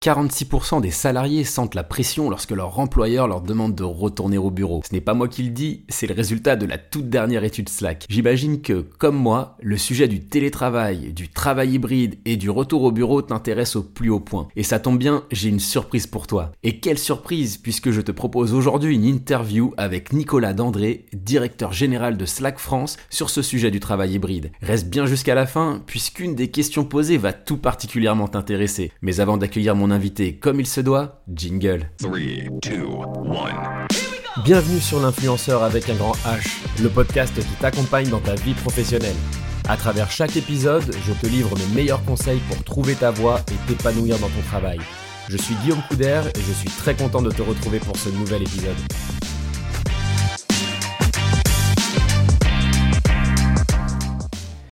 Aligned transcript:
46% 0.00 0.80
des 0.80 0.92
salariés 0.92 1.42
sentent 1.42 1.74
la 1.74 1.82
pression 1.82 2.30
lorsque 2.30 2.52
leur 2.52 2.78
employeur 2.78 3.26
leur 3.26 3.40
demande 3.40 3.74
de 3.74 3.82
retourner 3.82 4.38
au 4.38 4.48
bureau. 4.48 4.80
Ce 4.88 4.94
n'est 4.94 5.00
pas 5.00 5.12
moi 5.12 5.26
qui 5.26 5.42
le 5.42 5.50
dis, 5.50 5.82
c'est 5.88 6.06
le 6.06 6.14
résultat 6.14 6.54
de 6.54 6.66
la 6.66 6.78
toute 6.78 7.10
dernière 7.10 7.42
étude 7.42 7.68
Slack. 7.68 8.04
J'imagine 8.08 8.62
que, 8.62 8.86
comme 8.98 9.16
moi, 9.16 9.56
le 9.60 9.76
sujet 9.76 10.06
du 10.06 10.20
télétravail, 10.20 11.12
du 11.12 11.28
travail 11.28 11.72
hybride 11.72 12.16
et 12.26 12.36
du 12.36 12.48
retour 12.48 12.84
au 12.84 12.92
bureau 12.92 13.22
t'intéresse 13.22 13.74
au 13.74 13.82
plus 13.82 14.08
haut 14.08 14.20
point. 14.20 14.46
Et 14.54 14.62
ça 14.62 14.78
tombe 14.78 14.98
bien, 14.98 15.24
j'ai 15.32 15.48
une 15.48 15.58
surprise 15.58 16.06
pour 16.06 16.28
toi. 16.28 16.52
Et 16.62 16.78
quelle 16.78 16.98
surprise, 16.98 17.58
puisque 17.58 17.90
je 17.90 18.00
te 18.00 18.12
propose 18.12 18.54
aujourd'hui 18.54 18.94
une 18.94 19.04
interview 19.04 19.74
avec 19.78 20.12
Nicolas 20.12 20.54
Dandré, 20.54 21.06
directeur 21.12 21.72
général 21.72 22.16
de 22.16 22.24
Slack 22.24 22.60
France, 22.60 22.98
sur 23.10 23.30
ce 23.30 23.42
sujet 23.42 23.72
du 23.72 23.80
travail 23.80 24.12
hybride. 24.12 24.52
Reste 24.62 24.90
bien 24.90 25.06
jusqu'à 25.06 25.34
la 25.34 25.46
fin, 25.46 25.82
puisqu'une 25.86 26.36
des 26.36 26.52
questions 26.52 26.84
posées 26.84 27.18
va 27.18 27.32
tout 27.32 27.58
particulièrement 27.58 28.28
t'intéresser. 28.28 28.92
Mais 29.02 29.18
avant 29.18 29.38
d'accueillir 29.38 29.74
mon 29.74 29.87
invité 29.90 30.36
comme 30.36 30.60
il 30.60 30.66
se 30.66 30.80
doit, 30.80 31.22
jingle. 31.32 31.90
3, 31.98 32.18
2, 32.18 32.86
1. 34.36 34.42
Bienvenue 34.44 34.80
sur 34.80 35.00
l'influenceur 35.00 35.62
avec 35.62 35.88
un 35.88 35.94
grand 35.94 36.14
H, 36.24 36.60
le 36.82 36.88
podcast 36.88 37.34
qui 37.34 37.54
t'accompagne 37.60 38.08
dans 38.08 38.20
ta 38.20 38.34
vie 38.36 38.54
professionnelle. 38.54 39.16
À 39.68 39.76
travers 39.76 40.10
chaque 40.10 40.36
épisode, 40.36 40.94
je 41.06 41.12
te 41.12 41.26
livre 41.26 41.56
mes 41.58 41.74
meilleurs 41.74 42.04
conseils 42.04 42.40
pour 42.48 42.62
trouver 42.64 42.94
ta 42.94 43.10
voie 43.10 43.40
et 43.50 43.68
t'épanouir 43.68 44.18
dans 44.18 44.28
ton 44.28 44.42
travail. 44.48 44.78
Je 45.28 45.36
suis 45.36 45.54
Guillaume 45.56 45.82
Couder 45.88 46.22
et 46.34 46.40
je 46.40 46.52
suis 46.52 46.70
très 46.70 46.94
content 46.94 47.20
de 47.20 47.30
te 47.30 47.42
retrouver 47.42 47.78
pour 47.78 47.96
ce 47.96 48.08
nouvel 48.08 48.42
épisode. 48.42 48.76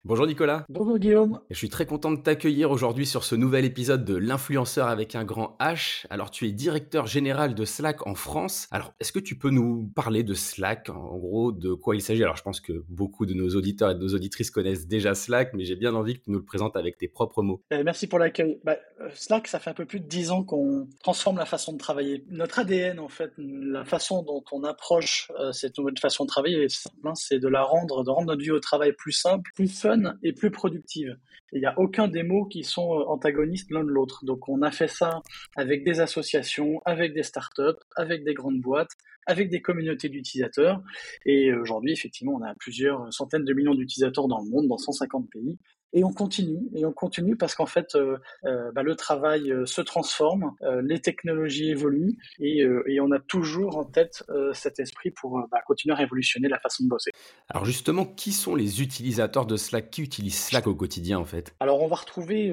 Bonjour 0.08 0.28
Nicolas. 0.28 0.64
Bonjour 0.68 1.00
Guillaume. 1.00 1.40
Je 1.50 1.56
suis 1.56 1.68
très 1.68 1.84
content 1.84 2.12
de 2.12 2.20
t'accueillir 2.20 2.70
aujourd'hui 2.70 3.06
sur 3.06 3.24
ce 3.24 3.34
nouvel 3.34 3.64
épisode 3.64 4.04
de 4.04 4.14
l'influenceur 4.14 4.86
avec 4.86 5.16
un 5.16 5.24
grand 5.24 5.56
H. 5.58 6.06
Alors 6.10 6.30
tu 6.30 6.46
es 6.46 6.52
directeur 6.52 7.08
général 7.08 7.56
de 7.56 7.64
Slack 7.64 8.06
en 8.06 8.14
France. 8.14 8.68
Alors 8.70 8.94
est-ce 9.00 9.10
que 9.10 9.18
tu 9.18 9.36
peux 9.36 9.50
nous 9.50 9.90
parler 9.96 10.22
de 10.22 10.32
Slack 10.32 10.90
En 10.90 11.18
gros, 11.18 11.50
de 11.50 11.74
quoi 11.74 11.96
il 11.96 12.00
s'agit? 12.00 12.22
Alors 12.22 12.36
je 12.36 12.44
pense 12.44 12.60
que 12.60 12.84
beaucoup 12.88 13.26
de 13.26 13.34
nos 13.34 13.48
auditeurs 13.56 13.90
et 13.90 13.94
de 13.96 13.98
nos 13.98 14.14
auditrices 14.14 14.52
connaissent 14.52 14.86
déjà 14.86 15.16
Slack, 15.16 15.54
mais 15.54 15.64
j'ai 15.64 15.74
bien 15.74 15.92
envie 15.92 16.14
que 16.14 16.22
tu 16.22 16.30
nous 16.30 16.38
le 16.38 16.44
présentes 16.44 16.76
avec 16.76 16.98
tes 16.98 17.08
propres 17.08 17.42
mots. 17.42 17.64
Euh, 17.72 17.82
merci 17.84 18.06
pour 18.06 18.20
l'accueil. 18.20 18.60
Bah, 18.62 18.76
euh, 19.00 19.08
Slack, 19.12 19.48
ça 19.48 19.58
fait 19.58 19.70
un 19.70 19.74
peu 19.74 19.86
plus 19.86 19.98
de 19.98 20.06
dix 20.06 20.30
ans 20.30 20.44
qu'on 20.44 20.86
transforme 21.02 21.38
la 21.38 21.46
façon 21.46 21.72
de 21.72 21.78
travailler. 21.78 22.24
Notre 22.30 22.60
ADN, 22.60 23.00
en 23.00 23.08
fait, 23.08 23.32
la 23.38 23.84
façon 23.84 24.22
dont 24.22 24.44
on 24.52 24.62
approche 24.62 25.32
euh, 25.40 25.50
cette 25.50 25.76
nouvelle 25.78 25.98
façon 25.98 26.22
de 26.22 26.28
travailler, 26.28 26.68
hein, 27.02 27.14
c'est 27.16 27.40
de 27.40 27.48
la 27.48 27.64
rendre, 27.64 28.04
de 28.04 28.10
rendre 28.10 28.28
notre 28.28 28.42
vie 28.42 28.52
au 28.52 28.60
travail 28.60 28.92
plus 28.92 29.10
simple, 29.10 29.50
plus 29.56 29.66
fun 29.66 29.95
et 30.22 30.32
plus 30.32 30.50
productive. 30.50 31.16
Il 31.52 31.60
n'y 31.60 31.66
a 31.66 31.78
aucun 31.78 32.08
des 32.08 32.22
mots 32.22 32.46
qui 32.46 32.64
sont 32.64 32.92
euh, 32.92 33.04
antagonistes 33.06 33.70
l'un 33.70 33.84
de 33.84 33.88
l'autre. 33.88 34.24
Donc 34.24 34.48
on 34.48 34.62
a 34.62 34.70
fait 34.70 34.88
ça 34.88 35.22
avec 35.56 35.84
des 35.84 36.00
associations, 36.00 36.80
avec 36.84 37.14
des 37.14 37.22
startups, 37.22 37.80
avec 37.96 38.24
des 38.24 38.34
grandes 38.34 38.60
boîtes, 38.60 38.90
avec 39.26 39.50
des 39.50 39.60
communautés 39.60 40.08
d'utilisateurs. 40.08 40.82
Et 41.24 41.52
aujourd'hui, 41.52 41.92
effectivement, 41.92 42.34
on 42.34 42.42
a 42.42 42.54
plusieurs 42.54 43.12
centaines 43.12 43.44
de 43.44 43.52
millions 43.52 43.74
d'utilisateurs 43.74 44.28
dans 44.28 44.42
le 44.42 44.50
monde, 44.50 44.68
dans 44.68 44.78
150 44.78 45.28
pays. 45.30 45.58
Et 45.92 46.04
on 46.04 46.12
continue, 46.12 46.68
et 46.74 46.84
on 46.84 46.92
continue 46.92 47.36
parce 47.36 47.54
qu'en 47.54 47.66
fait, 47.66 47.94
euh, 47.94 48.18
euh, 48.44 48.70
bah, 48.72 48.82
le 48.82 48.96
travail 48.96 49.50
euh, 49.50 49.66
se 49.66 49.80
transforme, 49.80 50.52
les 50.82 51.00
technologies 51.00 51.70
évoluent, 51.70 52.18
et, 52.38 52.66
et, 52.86 53.00
on 53.00 53.10
a 53.12 53.18
toujours 53.18 53.76
en 53.76 53.84
tête 53.84 54.24
cet 54.52 54.80
esprit 54.80 55.10
pour 55.10 55.46
bah, 55.50 55.58
continuer 55.66 55.94
à 55.94 55.96
révolutionner 55.96 56.48
la 56.48 56.58
façon 56.58 56.84
de 56.84 56.88
bosser. 56.88 57.10
Alors 57.48 57.64
justement, 57.64 58.04
qui 58.04 58.32
sont 58.32 58.54
les 58.54 58.82
utilisateurs 58.82 59.46
de 59.46 59.56
Slack? 59.56 59.90
Qui 59.90 60.02
utilisent 60.02 60.38
Slack 60.38 60.66
au 60.66 60.74
quotidien 60.74 61.18
en 61.18 61.24
fait? 61.24 61.54
Alors 61.60 61.82
on 61.82 61.86
va 61.86 61.96
retrouver 61.96 62.52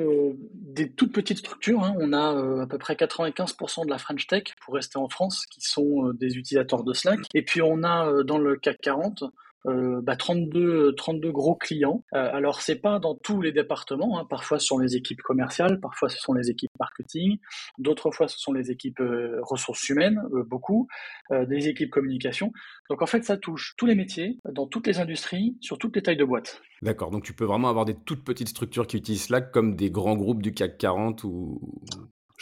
des 0.53 0.91
toutes 0.91 1.13
petites 1.13 1.39
structures. 1.39 1.83
Hein. 1.83 1.95
On 1.99 2.13
a 2.13 2.61
à 2.63 2.67
peu 2.67 2.77
près 2.77 2.93
95% 2.93 3.85
de 3.85 3.89
la 3.89 3.97
French 3.97 4.27
Tech, 4.27 4.43
pour 4.63 4.75
rester 4.75 4.97
en 4.97 5.09
France, 5.09 5.45
qui 5.47 5.61
sont 5.61 6.11
des 6.13 6.37
utilisateurs 6.37 6.83
de 6.83 6.93
Slack. 6.93 7.19
Et 7.33 7.41
puis 7.41 7.61
on 7.61 7.83
a 7.83 8.23
dans 8.23 8.37
le 8.37 8.55
CAC 8.57 8.77
40 8.81 9.23
euh, 9.65 10.01
bah, 10.01 10.15
32, 10.15 10.93
32 10.95 11.31
gros 11.31 11.55
clients. 11.55 12.03
Euh, 12.13 12.29
alors 12.33 12.61
c'est 12.61 12.75
pas 12.75 12.99
dans 12.99 13.15
tous 13.15 13.41
les 13.41 13.51
départements, 13.51 14.19
hein. 14.19 14.25
parfois 14.29 14.59
ce 14.59 14.67
sont 14.67 14.77
les 14.77 14.95
équipes 14.95 15.21
commerciales, 15.21 15.79
parfois 15.79 16.09
ce 16.09 16.19
sont 16.19 16.33
les 16.33 16.49
équipes 16.49 16.71
marketing, 16.79 17.37
d'autres 17.77 18.11
fois 18.11 18.27
ce 18.27 18.39
sont 18.39 18.51
les 18.51 18.71
équipes 18.71 18.99
euh, 18.99 19.39
ressources 19.41 19.87
humaines, 19.89 20.21
euh, 20.33 20.43
beaucoup, 20.43 20.87
des 21.31 21.67
équipes 21.67 21.89
communication. 21.89 22.51
Donc 22.89 23.01
en 23.01 23.05
fait 23.05 23.23
ça 23.23 23.37
touche 23.37 23.75
tous 23.77 23.85
les 23.85 23.95
métiers, 23.95 24.39
dans 24.51 24.67
toutes 24.67 24.87
les 24.87 24.99
industries, 24.99 25.57
sur 25.61 25.77
toutes 25.77 25.95
les 25.95 26.01
tailles 26.01 26.17
de 26.17 26.25
boîtes. 26.25 26.61
D'accord, 26.81 27.11
donc 27.11 27.23
tu 27.23 27.33
peux 27.33 27.45
vraiment 27.45 27.69
avoir 27.69 27.85
des 27.85 27.95
toutes 27.95 28.23
petites 28.23 28.49
structures 28.49 28.87
qui 28.87 28.97
utilisent 28.97 29.23
Slack 29.23 29.51
comme 29.51 29.75
des 29.75 29.89
grands 29.89 30.15
groupes 30.15 30.41
du 30.41 30.53
CAC 30.53 30.77
40 30.77 31.23
ou 31.23 31.61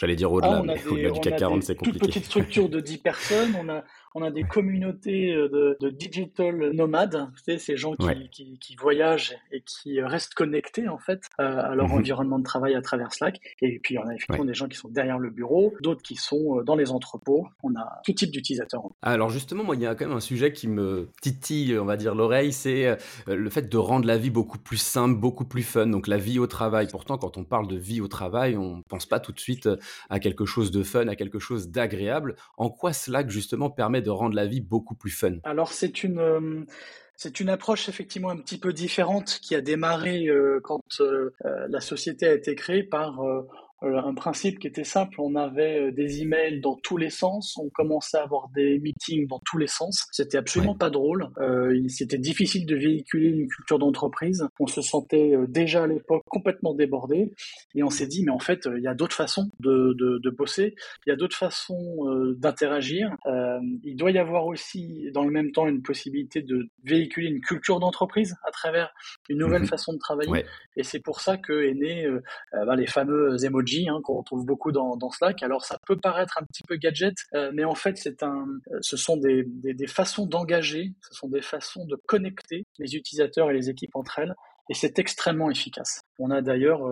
J'allais 0.02 0.16
dire 0.16 0.32
au-delà, 0.32 0.58
ah, 0.58 0.62
mais 0.66 0.84
au-delà 0.90 1.10
du 1.12 1.20
CAC 1.20 1.38
40, 1.38 1.62
c'est 1.62 1.76
compliqué. 1.76 1.98
Toute 2.00 2.08
petite 2.08 2.24
structure 2.24 2.68
de 2.68 2.80
10 2.80 2.98
personnes, 2.98 3.54
on 3.56 3.68
a, 3.68 3.84
on 4.14 4.22
a 4.22 4.30
des 4.30 4.44
communautés 4.44 5.34
euh, 5.34 5.76
de, 5.80 5.90
digital 5.90 6.72
nomades, 6.72 7.28
ces 7.58 7.76
gens 7.76 7.94
qui, 7.94 8.58
qui, 8.58 8.76
voyagent 8.76 9.36
et 9.50 9.62
qui 9.62 10.00
restent 10.00 10.34
connectés 10.34 10.88
en 10.88 10.98
fait 10.98 11.28
euh, 11.40 11.62
à 11.62 11.74
leur 11.74 11.88
mhm. 11.88 11.94
environnement 11.94 12.38
de 12.38 12.44
travail 12.44 12.74
à 12.74 12.82
travers 12.82 13.12
Slack. 13.12 13.40
Et 13.60 13.78
puis 13.78 13.98
on 13.98 14.06
a 14.06 14.14
effectivement 14.14 14.44
des 14.44 14.54
gens 14.54 14.68
qui 14.68 14.76
sont 14.76 14.88
derrière 14.88 15.18
le 15.18 15.30
bureau, 15.30 15.74
d'autres 15.80 16.02
qui 16.02 16.16
sont 16.16 16.58
euh, 16.58 16.62
dans 16.62 16.76
les 16.76 16.90
entrepôts. 16.90 17.46
On 17.62 17.74
a 17.74 18.00
tout 18.04 18.12
type 18.12 18.30
d'utilisateurs. 18.30 18.82
Alors 19.02 19.30
justement, 19.30 19.64
moi, 19.64 19.76
il 19.76 19.82
y 19.82 19.86
a 19.86 19.94
quand 19.94 20.06
même 20.06 20.16
un 20.16 20.20
sujet 20.20 20.52
qui 20.52 20.68
me 20.68 21.08
titille, 21.20 21.78
on 21.78 21.84
va 21.84 21.96
dire 21.96 22.14
l'oreille, 22.14 22.52
c'est 22.52 22.96
le 23.26 23.50
fait 23.50 23.68
de 23.68 23.76
rendre 23.76 24.06
la 24.06 24.18
vie 24.18 24.30
beaucoup 24.30 24.58
plus 24.58 24.76
simple, 24.76 25.18
beaucoup 25.18 25.44
plus 25.44 25.62
fun. 25.62 25.86
Donc 25.86 26.06
la 26.06 26.18
vie 26.18 26.38
au 26.38 26.46
travail. 26.46 26.88
Pourtant, 26.90 27.18
quand 27.18 27.36
on 27.36 27.44
parle 27.44 27.68
de 27.68 27.76
vie 27.76 28.00
au 28.00 28.08
travail, 28.08 28.56
on 28.56 28.82
pense 28.82 29.06
pas 29.06 29.20
tout 29.20 29.32
de 29.32 29.40
suite 29.40 29.68
à 30.10 30.20
quelque 30.20 30.44
chose 30.44 30.70
de 30.70 30.82
fun, 30.82 31.08
à 31.08 31.16
quelque 31.16 31.38
chose 31.38 31.68
d'agréable. 31.68 32.36
En 32.56 32.70
quoi 32.70 32.92
Slack 32.92 33.30
justement 33.30 33.70
permet 33.70 34.01
de 34.02 34.10
rendre 34.10 34.34
la 34.34 34.46
vie 34.46 34.60
beaucoup 34.60 34.94
plus 34.94 35.10
fun. 35.10 35.36
Alors 35.44 35.72
c'est 35.72 36.04
une 36.04 36.18
euh, 36.18 36.64
c'est 37.16 37.40
une 37.40 37.48
approche 37.48 37.88
effectivement 37.88 38.30
un 38.30 38.36
petit 38.36 38.58
peu 38.58 38.72
différente 38.72 39.38
qui 39.42 39.54
a 39.54 39.60
démarré 39.60 40.26
euh, 40.26 40.60
quand 40.62 40.82
euh, 41.00 41.30
la 41.68 41.80
société 41.80 42.26
a 42.26 42.32
été 42.32 42.54
créée 42.54 42.82
par 42.82 43.20
un 43.82 44.14
principe 44.14 44.58
qui 44.58 44.66
était 44.66 44.84
simple. 44.84 45.20
On 45.20 45.34
avait 45.34 45.80
euh, 45.80 45.92
des 45.92 46.22
emails 46.22 46.60
dans 46.60 46.76
tous 46.76 46.96
les 46.96 47.10
sens, 47.10 47.56
on 47.56 47.68
commençait 47.70 48.16
à 48.16 48.22
avoir 48.22 48.48
des 48.54 48.78
meetings 48.78 49.26
dans 49.26 49.40
tous 49.44 49.58
les 49.58 49.66
sens. 49.66 50.06
C'était 50.12 50.38
absolument 50.38 50.76
pas 50.76 50.90
drôle. 50.90 51.28
Euh, 51.38 51.80
C'était 51.88 52.18
difficile 52.18 52.66
de 52.66 52.76
véhiculer 52.76 53.28
une 53.28 53.48
culture 53.48 53.78
d'entreprise. 53.78 54.46
On 54.60 54.66
se 54.66 54.82
sentait 54.82 55.34
euh, 55.34 55.46
déjà 55.48 55.84
à 55.84 55.86
l'époque 55.86 56.22
complètement 56.28 56.74
débordé 56.74 57.32
et 57.74 57.82
on 57.82 57.90
s'est 57.90 58.06
dit 58.06 58.24
mais 58.24 58.30
en 58.30 58.38
fait 58.38 58.68
il 58.76 58.82
y 58.82 58.88
a 58.88 58.94
d'autres 58.94 59.16
façons 59.16 59.50
de, 59.60 59.94
de, 59.98 60.18
de, 60.18 60.30
bosser, 60.30 60.74
il 61.06 61.10
y 61.10 61.12
a 61.12 61.16
d'autres 61.16 61.36
façons 61.36 62.04
d'interagir. 62.36 63.10
Euh, 63.26 63.58
il 63.82 63.96
doit 63.96 64.10
y 64.10 64.18
avoir 64.18 64.46
aussi 64.46 65.10
dans 65.12 65.24
le 65.24 65.30
même 65.30 65.52
temps 65.52 65.66
une 65.66 65.82
possibilité 65.82 66.42
de 66.42 66.68
véhiculer 66.84 67.28
une 67.28 67.40
culture 67.40 67.80
d'entreprise 67.80 68.36
à 68.46 68.50
travers 68.50 68.92
une 69.28 69.38
nouvelle 69.38 69.62
mhm. 69.62 69.68
façon 69.68 69.92
de 69.92 69.98
travailler. 69.98 70.44
Et 70.76 70.82
c'est 70.82 71.00
pour 71.00 71.20
ça 71.20 71.36
que 71.36 71.64
est 71.64 71.74
né 71.74 72.06
bah, 72.52 72.76
les 72.76 72.86
fameux 72.86 73.36
emojis 73.44 73.71
Hein, 73.80 74.00
qu'on 74.02 74.18
retrouve 74.18 74.44
beaucoup 74.44 74.72
dans, 74.72 75.10
Slack. 75.10 75.42
Alors 75.42 75.64
ça 75.64 75.78
peut 75.86 75.96
paraître 75.96 76.38
un 76.40 76.44
petit 76.44 76.62
peu 76.66 76.76
gadget, 76.76 77.14
euh, 77.34 77.50
mais 77.54 77.64
en 77.64 77.74
fait 77.74 77.96
c'est 77.96 78.22
un, 78.22 78.46
euh, 78.70 78.78
ce 78.80 78.96
sont 78.96 79.16
des, 79.16 79.44
façons 79.86 80.26
d'engager, 80.26 80.92
ce 81.00 81.14
sont 81.14 81.28
des 81.28 81.42
façons 81.42 81.84
de 81.86 81.96
connecter 82.06 82.64
les 82.78 82.94
utilisateurs 82.94 83.50
et 83.50 83.54
les 83.54 83.70
équipes 83.70 83.94
entre 83.94 84.18
elles 84.18 84.34
et 84.70 84.74
c'est 84.74 84.98
extrêmement 84.98 85.50
efficace. 85.50 86.02
On 86.18 86.30
a 86.30 86.40
d'ailleurs 86.40 86.82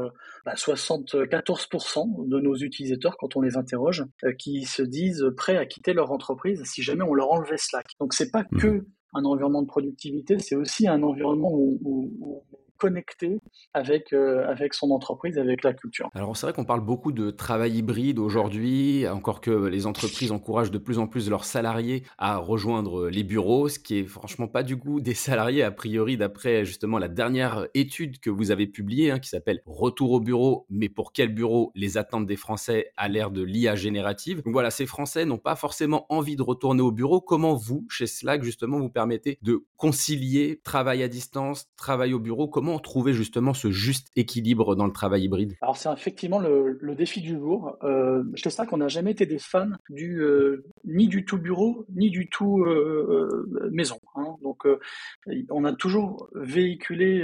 74% 0.45 1.15
euh, 1.15 1.27
bah, 1.31 2.25
de 2.27 2.41
nos 2.41 2.57
utilisateurs, 2.57 3.17
quand 3.17 3.37
on 3.37 3.41
les 3.41 3.57
interroge, 3.57 4.05
qui 4.39 4.65
se 4.65 4.83
disent 4.83 5.25
prêts 5.37 5.57
à 5.57 5.67
quitter 5.67 5.93
leur 5.93 6.11
entreprise 6.11 6.63
si 6.65 6.83
jamais 6.83 7.05
on 7.05 7.15
leur 7.15 7.31
enlevait 7.31 7.57
Slack. 7.57 7.87
Donc 8.01 8.13
c'est 8.13 8.31
pas 8.31 8.45
mmh. 8.51 8.59
que 8.59 8.87
un 9.15 9.25
environnement 9.25 9.63
de 9.63 9.69
productivité, 9.69 10.39
c'est 10.39 10.57
aussi 10.57 10.89
un 10.89 11.03
environnement 11.03 11.51
où 11.53 12.43
connecté 12.81 13.39
avec, 13.75 14.13
euh, 14.13 14.49
avec 14.49 14.75
son 14.75 14.91
entreprise, 14.91 15.39
avec 15.39 15.63
la 15.63 15.75
culture. 15.75 16.09
Alors 16.15 16.37
c'est 16.37 16.47
vrai 16.47 16.53
qu'on 16.55 16.65
parle 16.65 16.81
beaucoup 16.81 17.13
de 17.13 17.31
travail 17.31 17.77
hybride 17.79 18.19
aujourd'hui, 18.19 19.07
encore 19.07 19.41
que 19.41 19.51
les 19.51 19.87
entreprises 19.87 20.33
encouragent 20.33 20.71
de 20.71 20.79
plus 20.79 20.99
en 20.99 21.07
plus 21.07 21.29
leurs 21.29 21.45
salariés 21.45 22.05
à 22.19 22.39
rejoindre 22.39 23.09
les 23.09 23.23
bureaux, 23.23 23.69
ce 23.69 23.79
qui 23.79 23.99
est 23.99 24.05
franchement 24.05 24.49
pas 24.49 24.63
du 24.63 24.77
goût 24.77 25.01
des 25.01 25.15
salariés 25.15 25.63
a 25.63 25.71
priori 25.71 26.17
d'après 26.17 26.65
justement 26.65 26.99
la 26.99 27.09
dernière 27.09 27.69
étude 27.75 28.19
que 28.19 28.31
vous 28.31 28.51
avez 28.51 28.67
publiée 28.67 29.11
hein, 29.11 29.19
qui 29.19 29.29
s'appelle 29.29 29.61
Retour 29.67 30.13
au 30.13 30.21
bureau, 30.21 30.67
mais 30.71 30.89
pour 30.89 31.13
quel 31.13 31.35
bureau 31.35 31.71
les 31.75 31.99
attentes 31.99 32.27
des 32.27 32.37
Français 32.37 32.93
à 32.97 33.09
l'ère 33.09 33.31
de 33.31 33.43
l'IA 33.43 33.77
générative? 33.77 34.43
Donc 34.43 34.53
voilà, 34.53 34.71
ces 34.71 34.87
Français 34.87 35.25
n'ont 35.25 35.39
pas 35.39 35.57
forcément 35.57 36.07
envie 36.09 36.37
de 36.37 36.43
retourner 36.43 36.83
au 36.83 36.93
bureau. 36.93 37.21
Comment 37.21 37.55
vous, 37.55 37.87
chez 37.89 38.07
Slack, 38.07 38.43
justement, 38.43 38.79
vous 38.79 38.91
permettez 38.91 39.39
de 39.43 39.65
concilier 39.77 40.61
travail 40.65 41.03
à 41.03 41.09
distance, 41.09 41.69
travail 41.77 42.15
au 42.15 42.19
bureau? 42.19 42.49
Comment 42.49 42.70
trouver 42.79 43.13
justement 43.13 43.55
ce 43.55 43.71
juste 43.71 44.09
équilibre 44.17 44.77
dans 44.77 44.87
le 44.87 44.93
travail 44.93 45.25
hybride? 45.25 45.57
Alors 45.63 45.77
c'est 45.77 45.93
effectivement 45.93 46.39
le, 46.39 46.79
défi 46.95 47.21
du 47.21 47.39
jour. 47.39 47.77
Euh, 47.83 48.23
je 48.35 48.49
sais 48.49 48.67
qu'on 48.67 48.79
n'a 48.79 48.89
jamais 48.89 49.13
été 49.13 49.27
des 49.27 49.39
fans 49.39 49.71
du 49.89 50.21
euh, 50.21 50.65
ni 50.85 51.09
du 51.09 51.25
tout 51.25 51.39
bureau 51.39 51.87
ni 51.95 52.11
du 52.11 52.29
tout 52.29 52.65
maison. 53.71 54.01
Hein. 54.17 54.37
Donc 54.43 54.67
on 55.51 55.65
a 55.65 55.73
toujours 55.73 56.29
véhiculé 56.35 57.23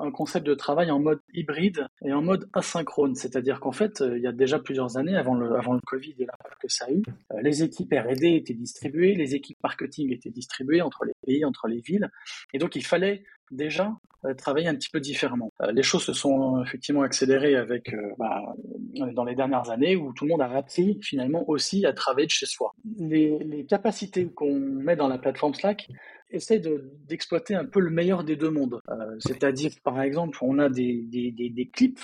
un 0.00 0.10
concept 0.10 0.46
de 0.46 0.54
travail 0.54 0.90
en 0.90 1.00
mode 1.00 1.20
hybride 1.34 1.86
et 2.04 2.12
en 2.12 2.22
mode 2.22 2.48
asynchrone. 2.52 3.14
C'est-à-dire 3.14 3.60
qu'en 3.60 3.72
fait, 3.72 4.02
il 4.06 4.22
y 4.22 4.26
a 4.26 4.32
déjà 4.32 4.58
plusieurs 4.58 4.96
années, 4.96 5.16
avant 5.16 5.34
le, 5.34 5.56
avant 5.56 5.74
le 5.74 5.80
Covid 5.86 6.14
et 6.18 6.26
l'impact 6.26 6.60
que 6.60 6.68
ça 6.68 6.86
a 6.86 6.90
eu, 6.90 7.02
les 7.42 7.62
équipes 7.62 7.92
R&D 7.92 8.26
étaient 8.34 8.54
distribuées, 8.54 9.14
les 9.14 9.34
équipes 9.34 9.58
marketing 9.62 10.12
étaient 10.12 10.30
distribuées 10.30 10.82
entre 10.82 11.04
les 11.04 11.14
pays, 11.24 11.44
entre 11.44 11.68
les 11.68 11.80
villes. 11.80 12.10
Et 12.52 12.58
donc, 12.58 12.76
il 12.76 12.84
fallait 12.84 13.24
déjà 13.50 13.92
euh, 14.26 14.34
travailler 14.34 14.68
un 14.68 14.74
petit 14.74 14.88
peu 14.90 15.00
différemment. 15.00 15.52
Euh, 15.60 15.72
les 15.72 15.82
choses 15.82 16.04
se 16.04 16.12
sont 16.12 16.62
effectivement 16.62 17.02
accélérées 17.02 17.54
avec 17.54 17.92
euh, 17.92 18.12
bah, 18.18 18.54
dans 19.12 19.24
les 19.24 19.34
dernières 19.34 19.70
années 19.70 19.94
où 19.96 20.12
tout 20.12 20.24
le 20.24 20.30
monde 20.30 20.42
a 20.42 20.50
appris 20.50 20.98
finalement 21.02 21.48
aussi 21.48 21.84
à 21.86 21.92
travailler 21.92 22.26
de 22.26 22.30
chez 22.30 22.46
soi. 22.46 22.74
Les, 22.98 23.66
capacités 23.68 24.26
qu'on 24.26 24.58
met 24.58 24.96
dans 24.96 25.08
la 25.08 25.18
plateforme 25.18 25.54
Slack 25.54 25.88
essaient 26.30 26.62
d'exploiter 27.08 27.54
un 27.54 27.64
peu 27.64 27.80
le 27.80 27.90
meilleur 27.90 28.24
des 28.24 28.36
deux 28.36 28.50
mondes. 28.50 28.80
C'est-à-dire, 29.18 29.70
par 29.82 30.00
exemple, 30.00 30.38
on 30.40 30.58
a 30.58 30.68
des, 30.68 31.02
des, 31.02 31.70
clips 31.72 32.00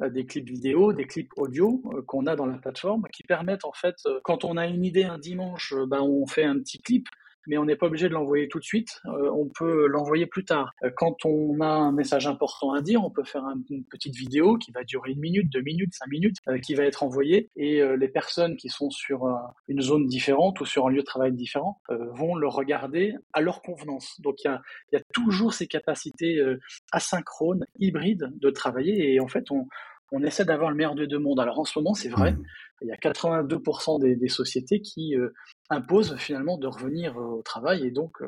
des 0.00 0.24
clips 0.24 0.48
vidéo, 0.48 0.92
des 0.92 1.06
clips 1.06 1.32
audio 1.36 1.82
qu'on 2.06 2.26
a 2.26 2.34
dans 2.34 2.46
la 2.46 2.58
plateforme 2.58 3.04
qui 3.12 3.22
permettent 3.22 3.64
en 3.64 3.72
fait, 3.72 3.96
quand 4.24 4.44
on 4.44 4.56
a 4.56 4.66
une 4.66 4.84
idée 4.84 5.04
un 5.04 5.18
dimanche, 5.18 5.74
bah, 5.86 6.02
on 6.02 6.26
fait 6.26 6.44
un 6.44 6.58
petit 6.58 6.80
clip 6.80 7.08
mais 7.46 7.58
on 7.58 7.64
n'est 7.64 7.76
pas 7.76 7.86
obligé 7.86 8.08
de 8.08 8.14
l'envoyer 8.14 8.48
tout 8.48 8.58
de 8.58 8.64
suite. 8.64 9.00
Euh, 9.06 9.30
on 9.32 9.48
peut 9.48 9.86
l'envoyer 9.86 10.26
plus 10.26 10.44
tard. 10.44 10.72
Euh, 10.84 10.90
quand 10.96 11.24
on 11.24 11.60
a 11.60 11.66
un 11.66 11.92
message 11.92 12.26
important 12.26 12.72
à 12.72 12.82
dire, 12.82 13.04
on 13.04 13.10
peut 13.10 13.24
faire 13.24 13.44
une 13.68 13.84
petite 13.84 14.14
vidéo 14.14 14.56
qui 14.56 14.70
va 14.72 14.84
durer 14.84 15.12
une 15.12 15.20
minute, 15.20 15.50
deux 15.50 15.62
minutes, 15.62 15.94
cinq 15.94 16.08
minutes, 16.08 16.36
euh, 16.48 16.58
qui 16.58 16.74
va 16.74 16.84
être 16.84 17.02
envoyée. 17.02 17.50
Et 17.56 17.82
les 17.96 18.08
personnes 18.08 18.56
qui 18.56 18.68
sont 18.68 18.90
sur 18.90 19.26
une 19.68 19.80
zone 19.80 20.06
différente 20.06 20.60
ou 20.60 20.64
sur 20.64 20.86
un 20.86 20.90
lieu 20.90 21.00
de 21.00 21.06
travail 21.06 21.32
différent 21.32 21.80
vont 21.88 22.34
le 22.34 22.48
regarder 22.48 23.14
à 23.32 23.40
leur 23.40 23.62
convenance. 23.62 24.20
Donc 24.20 24.42
il 24.44 24.48
y 24.48 24.50
a, 24.50 24.60
y 24.92 24.96
a, 24.96 25.02
toujours 25.12 25.54
ces 25.54 25.66
capacités 25.66 26.40
asynchrones, 26.92 27.64
hybrides 27.78 28.30
de 28.34 28.50
travailler. 28.50 29.14
Et 29.14 29.20
en 29.20 29.28
fait, 29.28 29.50
on, 29.50 29.66
on 30.12 30.22
essaie 30.22 30.44
d'avoir 30.44 30.70
le 30.70 30.76
meilleur 30.76 30.94
des 30.94 31.06
deux 31.06 31.18
mondes. 31.18 31.40
Alors 31.40 31.58
en 31.58 31.64
ce 31.64 31.78
moment, 31.78 31.94
c'est 31.94 32.10
vrai, 32.10 32.32
mmh. 32.32 32.44
il 32.82 32.88
y 32.88 32.92
a 32.92 32.96
82% 32.96 34.00
des, 34.00 34.28
sociétés 34.28 34.80
qui 34.80 35.16
euh, 35.16 35.32
imposent 35.70 36.16
finalement 36.16 36.58
de 36.58 36.66
revenir 36.66 37.18
euh, 37.18 37.38
au 37.38 37.42
travail 37.42 37.86
et 37.86 37.90
donc 37.90 38.18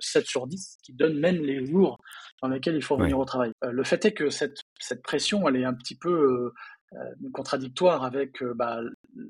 7 0.00 0.22
euh, 0.22 0.26
sur 0.26 0.46
10 0.46 0.78
qui 0.82 0.92
donnent 0.92 1.18
même 1.18 1.36
les 1.36 1.64
jours 1.64 1.98
dans 2.42 2.48
lesquels 2.48 2.74
il 2.74 2.82
faut 2.82 2.96
revenir 2.96 3.18
au 3.18 3.24
travail. 3.24 3.52
le 3.62 3.84
fait 3.84 4.04
est 4.04 4.12
que 4.12 4.30
cette, 4.30 4.58
cette 4.78 5.02
pression, 5.02 5.48
elle 5.48 5.56
est 5.56 5.64
un 5.64 5.74
petit 5.74 5.96
peu 5.96 6.52
contradictoire 7.32 8.04
avec 8.04 8.42
bah, 8.42 8.80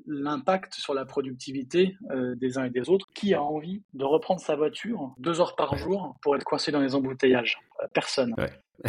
l'impact 0.07 0.73
sur 0.73 0.93
la 0.93 1.05
productivité 1.05 1.95
des 2.35 2.57
uns 2.57 2.65
et 2.65 2.69
des 2.71 2.89
autres. 2.89 3.05
Qui 3.13 3.35
a 3.35 3.41
envie 3.41 3.83
de 3.93 4.03
reprendre 4.03 4.41
sa 4.41 4.55
voiture 4.55 5.13
deux 5.19 5.39
heures 5.39 5.55
par 5.55 5.77
jour 5.77 6.17
pour 6.23 6.35
être 6.35 6.43
coincé 6.43 6.71
dans 6.71 6.81
les 6.81 6.95
embouteillages? 6.95 7.59
Personne. 7.93 8.35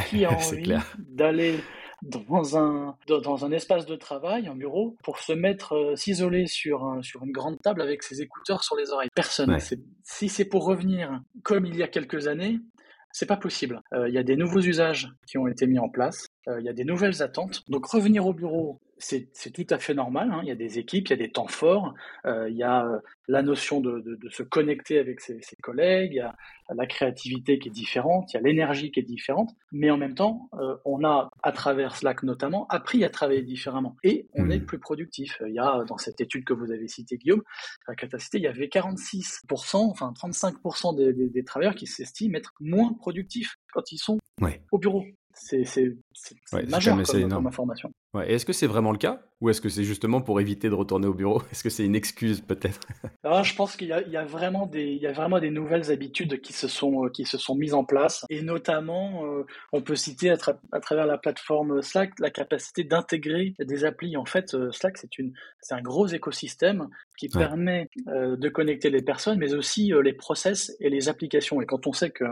Qui 0.09 0.25
a 0.25 0.33
envie 0.37 0.75
d'aller 0.99 1.61
dans 2.05 2.59
un, 2.59 2.97
dans 3.09 3.45
un 3.45 3.53
espace 3.53 3.87
de 3.87 3.97
travail, 3.97 4.47
un 4.47 4.55
bureau, 4.55 4.97
pour 5.03 5.19
se 5.19 5.33
mettre, 5.33 5.75
euh, 5.75 5.97
s'isoler 5.97 6.47
sur, 6.47 6.99
sur 7.03 7.25
une 7.25 7.33
grande 7.33 7.61
table 7.61 7.81
avec 7.83 8.03
ses 8.03 8.21
écouteurs 8.21 8.62
sur 8.62 8.77
les 8.77 8.91
oreilles. 8.91 9.11
Personne. 9.15 9.56
Si 10.03 10.29
c'est 10.29 10.45
pour 10.45 10.65
revenir 10.65 11.21
comme 11.43 11.67
il 11.67 11.77
y 11.77 11.83
a 11.83 11.89
quelques 11.89 12.27
années, 12.27 12.61
c'est 13.15 13.27
pas 13.27 13.37
possible. 13.37 13.81
Euh, 13.93 14.09
il 14.09 14.15
y 14.15 14.19
a 14.19 14.25
des 14.25 14.35
nouveaux 14.35 14.61
usages 14.61 15.09
qui 15.27 15.39
ont 15.39 15.47
été 15.47 15.69
mis 15.69 15.79
en 15.79 15.89
place. 15.89 16.27
Euh, 16.49 16.61
il 16.61 16.67
y 16.67 16.69
a 16.69 16.73
des 16.73 16.85
nouvelles 16.85 17.23
attentes. 17.23 17.62
Donc 17.69 17.87
revenir 17.87 18.27
au 18.27 18.35
bureau, 18.35 18.81
c'est 18.99 19.52
tout 19.52 19.67
à 19.70 19.79
fait 19.79 19.94
normal. 19.94 20.31
Hein. 20.32 20.41
Il 20.43 20.49
y 20.49 20.52
a 20.52 20.56
des 20.56 20.79
équipes, 20.79 21.08
il 21.08 21.11
y 21.11 21.14
a 21.14 21.17
des 21.17 21.31
temps 21.31 21.49
forts, 21.49 21.94
euh, 22.26 22.49
il 22.49 22.56
y 22.56 22.62
a 22.62 22.85
euh, 22.85 22.99
la 23.29 23.43
notion 23.43 23.81
de, 23.81 24.19
se 24.31 24.43
connecter 24.43 24.99
avec 24.99 25.20
ses, 25.20 25.41
collègues, 25.62 26.12
il 26.12 26.17
y 26.17 26.20
a 26.20 26.35
la 26.75 26.87
créativité 26.87 27.58
qui 27.58 27.69
est 27.69 27.73
différente, 27.73 28.32
il 28.32 28.37
y 28.37 28.41
a 28.41 28.43
l'énergie 28.43 28.91
qui 28.91 29.00
est 29.00 29.05
différente. 29.05 29.50
Mais 29.73 29.91
en 29.91 29.96
même 29.96 30.14
temps, 30.14 30.49
on 30.85 31.05
a, 31.05 31.31
à 31.43 31.52
travers 31.52 31.96
Slack 31.96 32.23
notamment, 32.23 32.67
appris 32.69 33.05
à 33.05 33.11
travailler 33.11 33.43
différemment 33.43 33.96
et 34.02 34.29
on 34.35 34.50
est 34.50 34.58
mmh. 34.58 34.67
plus 34.67 34.79
productif. 34.79 35.41
Il 35.46 35.55
y 35.55 35.58
a, 35.58 35.85
dans 35.85 35.99
cette 35.99 36.20
étude 36.20 36.44
que 36.44 36.52
vous 36.52 36.70
avez 36.70 36.88
citée, 36.88 37.17
Guillaume, 37.17 37.43
la 37.88 37.94
capacité, 37.94 38.38
il 38.38 38.44
y 38.44 38.49
avait 38.49 38.67
46%, 38.67 39.76
enfin 39.76 40.12
35% 40.12 40.96
des, 40.96 41.29
des 41.29 41.44
travailleurs 41.44 41.75
qui 41.75 41.87
s'estiment 41.87 42.37
être 42.37 42.52
moins 42.61 42.93
productifs 42.93 43.56
quand 43.73 43.93
ils 43.93 43.99
sont 43.99 44.19
au 44.70 44.79
bureau 44.79 45.05
c'est 45.35 45.94
majeur 46.69 47.03
comme, 47.03 47.47
information. 47.47 47.93
Ouais. 48.13 48.33
Est-ce 48.33 48.45
que 48.47 48.53
c'est 48.53 48.67
vraiment 48.67 48.93
le 48.93 48.99
cas 48.99 49.23
ou 49.41 49.51
est-ce 49.51 49.61
que 49.61 49.69
c'est 49.69 49.85
justement 49.85 50.21
pour 50.21 50.41
éviter 50.41 50.69
de 50.69 50.75
retourner 50.75 51.07
au 51.07 51.15
bureau? 51.15 51.43
Est-ce 51.53 51.63
que 51.63 51.71
c'est 51.71 51.85
une 51.85 51.95
excuse 51.95 52.41
peut-être? 52.41 52.81
Je 53.43 53.55
pense 53.55 53.77
qu'il 53.77 53.89
y, 53.89 54.17
a 54.17 54.25
vraiment 54.25 54.67
des, 54.67 54.85
il 54.85 55.03
y 55.03 55.07
a 55.07 55.13
vraiment 55.13 55.39
des 55.41 55.51
nouvelles 55.51 55.91
habitudes 55.91 56.41
qui 56.41 56.53
se 56.53 56.69
sont, 56.69 57.09
qui 57.13 57.25
se 57.25 57.39
sont 57.39 57.55
mises 57.55 57.75
en 57.75 57.85
place 57.85 58.25
et 58.31 58.43
notamment, 58.43 59.25
euh, 59.25 59.45
on 59.73 59.83
peut 59.83 59.97
citer 59.97 60.31
à, 60.31 60.37
à, 60.73 60.81
travers 60.81 61.07
la 61.07 61.19
plateforme 61.19 61.83
Slack 61.83 62.13
la 62.21 62.31
capacité 62.31 62.85
d'intégrer 62.85 63.55
des 63.59 63.85
applis. 63.85 64.17
En 64.17 64.25
fait, 64.25 64.55
euh, 64.55 64.71
Slack 64.73 64.99
c'est 64.99 65.19
une, 65.19 65.33
c'est 65.61 65.75
un 65.75 65.83
gros 65.83 66.07
écosystème 66.07 66.89
qui 67.19 67.29
permet 67.29 67.89
euh, 68.09 68.37
de 68.37 68.49
connecter 68.49 68.91
les 68.91 69.03
personnes, 69.03 69.39
mais 69.39 69.55
aussi 69.55 69.93
les 70.03 70.13
process 70.13 70.75
et 70.81 70.91
les 70.91 71.09
applications. 71.09 71.61
Et 71.61 71.67
quand 71.67 71.87
on 71.87 71.93
sait 71.93 72.11
que 72.11 72.25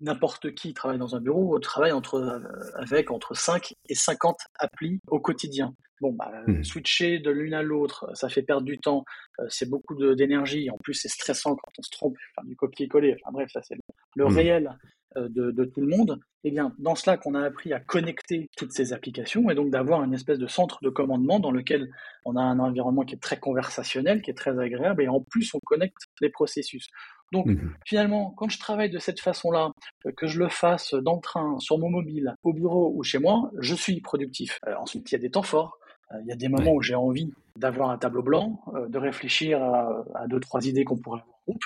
n'importe 0.00 0.54
qui 0.54 0.74
travaille 0.74 0.98
dans 0.98 1.16
un 1.16 1.20
bureau, 1.20 1.58
travaille 1.58 1.92
entre 1.92 2.16
euh, 2.16 2.38
avec 2.74 3.10
entre 3.10 3.27
5 3.34 3.74
et 3.88 3.94
50 3.94 4.36
applis 4.58 5.00
au 5.08 5.20
quotidien. 5.20 5.74
Bon, 6.00 6.12
bah, 6.12 6.30
mmh. 6.46 6.62
switcher 6.62 7.18
de 7.18 7.30
l'une 7.30 7.54
à 7.54 7.62
l'autre, 7.62 8.08
ça 8.14 8.28
fait 8.28 8.42
perdre 8.42 8.64
du 8.64 8.78
temps, 8.78 9.04
euh, 9.40 9.46
c'est 9.48 9.68
beaucoup 9.68 9.96
d'énergie, 10.14 10.70
en 10.70 10.76
plus 10.78 10.94
c'est 10.94 11.08
stressant 11.08 11.56
quand 11.56 11.72
on 11.76 11.82
se 11.82 11.90
trompe, 11.90 12.16
du 12.44 12.54
copier-coller, 12.54 13.16
enfin 13.20 13.32
bref, 13.32 13.50
ça 13.52 13.62
c'est 13.62 13.74
le, 14.14 14.24
mmh. 14.24 14.28
réel 14.28 14.78
euh, 15.16 15.28
de, 15.30 15.64
tout 15.64 15.80
le 15.80 15.88
monde. 15.88 16.20
Eh 16.44 16.52
bien, 16.52 16.72
dans 16.78 16.94
cela 16.94 17.16
qu'on 17.16 17.34
a 17.34 17.42
appris 17.42 17.72
à 17.72 17.80
connecter 17.80 18.48
toutes 18.56 18.72
ces 18.72 18.92
applications 18.92 19.50
et 19.50 19.56
donc 19.56 19.70
d'avoir 19.70 20.04
une 20.04 20.14
espèce 20.14 20.38
de 20.38 20.46
centre 20.46 20.78
de 20.82 20.88
commandement 20.88 21.40
dans 21.40 21.50
lequel 21.50 21.90
on 22.24 22.36
a 22.36 22.42
un 22.42 22.60
environnement 22.60 23.04
qui 23.04 23.16
est 23.16 23.22
très 23.22 23.40
conversationnel, 23.40 24.22
qui 24.22 24.30
est 24.30 24.34
très 24.34 24.56
agréable 24.58 25.02
et 25.02 25.08
en 25.08 25.20
plus 25.20 25.52
on 25.54 25.58
connecte 25.60 25.96
les 26.20 26.30
processus. 26.30 26.88
Donc 27.32 27.46
mmh 27.46 27.74
finalement, 27.86 28.34
quand 28.36 28.48
je 28.48 28.58
travaille 28.58 28.90
de 28.90 28.98
cette 28.98 29.20
façon-là, 29.20 29.70
euh, 30.06 30.12
que 30.16 30.26
je 30.26 30.38
le 30.38 30.48
fasse 30.48 30.94
dans 30.94 31.16
le 31.16 31.20
train, 31.20 31.58
sur 31.58 31.78
mon 31.78 31.90
mobile, 31.90 32.34
au 32.42 32.52
bureau 32.52 32.92
ou 32.94 33.02
chez 33.02 33.18
moi, 33.18 33.50
je 33.60 33.74
suis 33.74 34.00
productif. 34.00 34.58
Euh, 34.66 34.74
ensuite, 34.78 35.10
il 35.10 35.14
y 35.14 35.16
a 35.16 35.20
des 35.20 35.30
temps 35.30 35.42
forts. 35.42 35.78
Euh, 36.12 36.16
il 36.22 36.28
y 36.28 36.32
a 36.32 36.36
des 36.36 36.48
moments 36.48 36.72
où 36.72 36.82
j'ai 36.82 36.94
envie 36.94 37.32
d'avoir 37.56 37.90
un 37.90 37.98
tableau 37.98 38.22
blanc, 38.22 38.62
de 38.88 38.98
réfléchir 38.98 39.60
à, 39.62 40.26
deux, 40.28 40.38
trois 40.38 40.64
idées 40.66 40.84
qu'on 40.84 40.96
pourrait 40.96 41.20
avoir 41.20 41.34
en 41.34 41.42
groupe. 41.52 41.62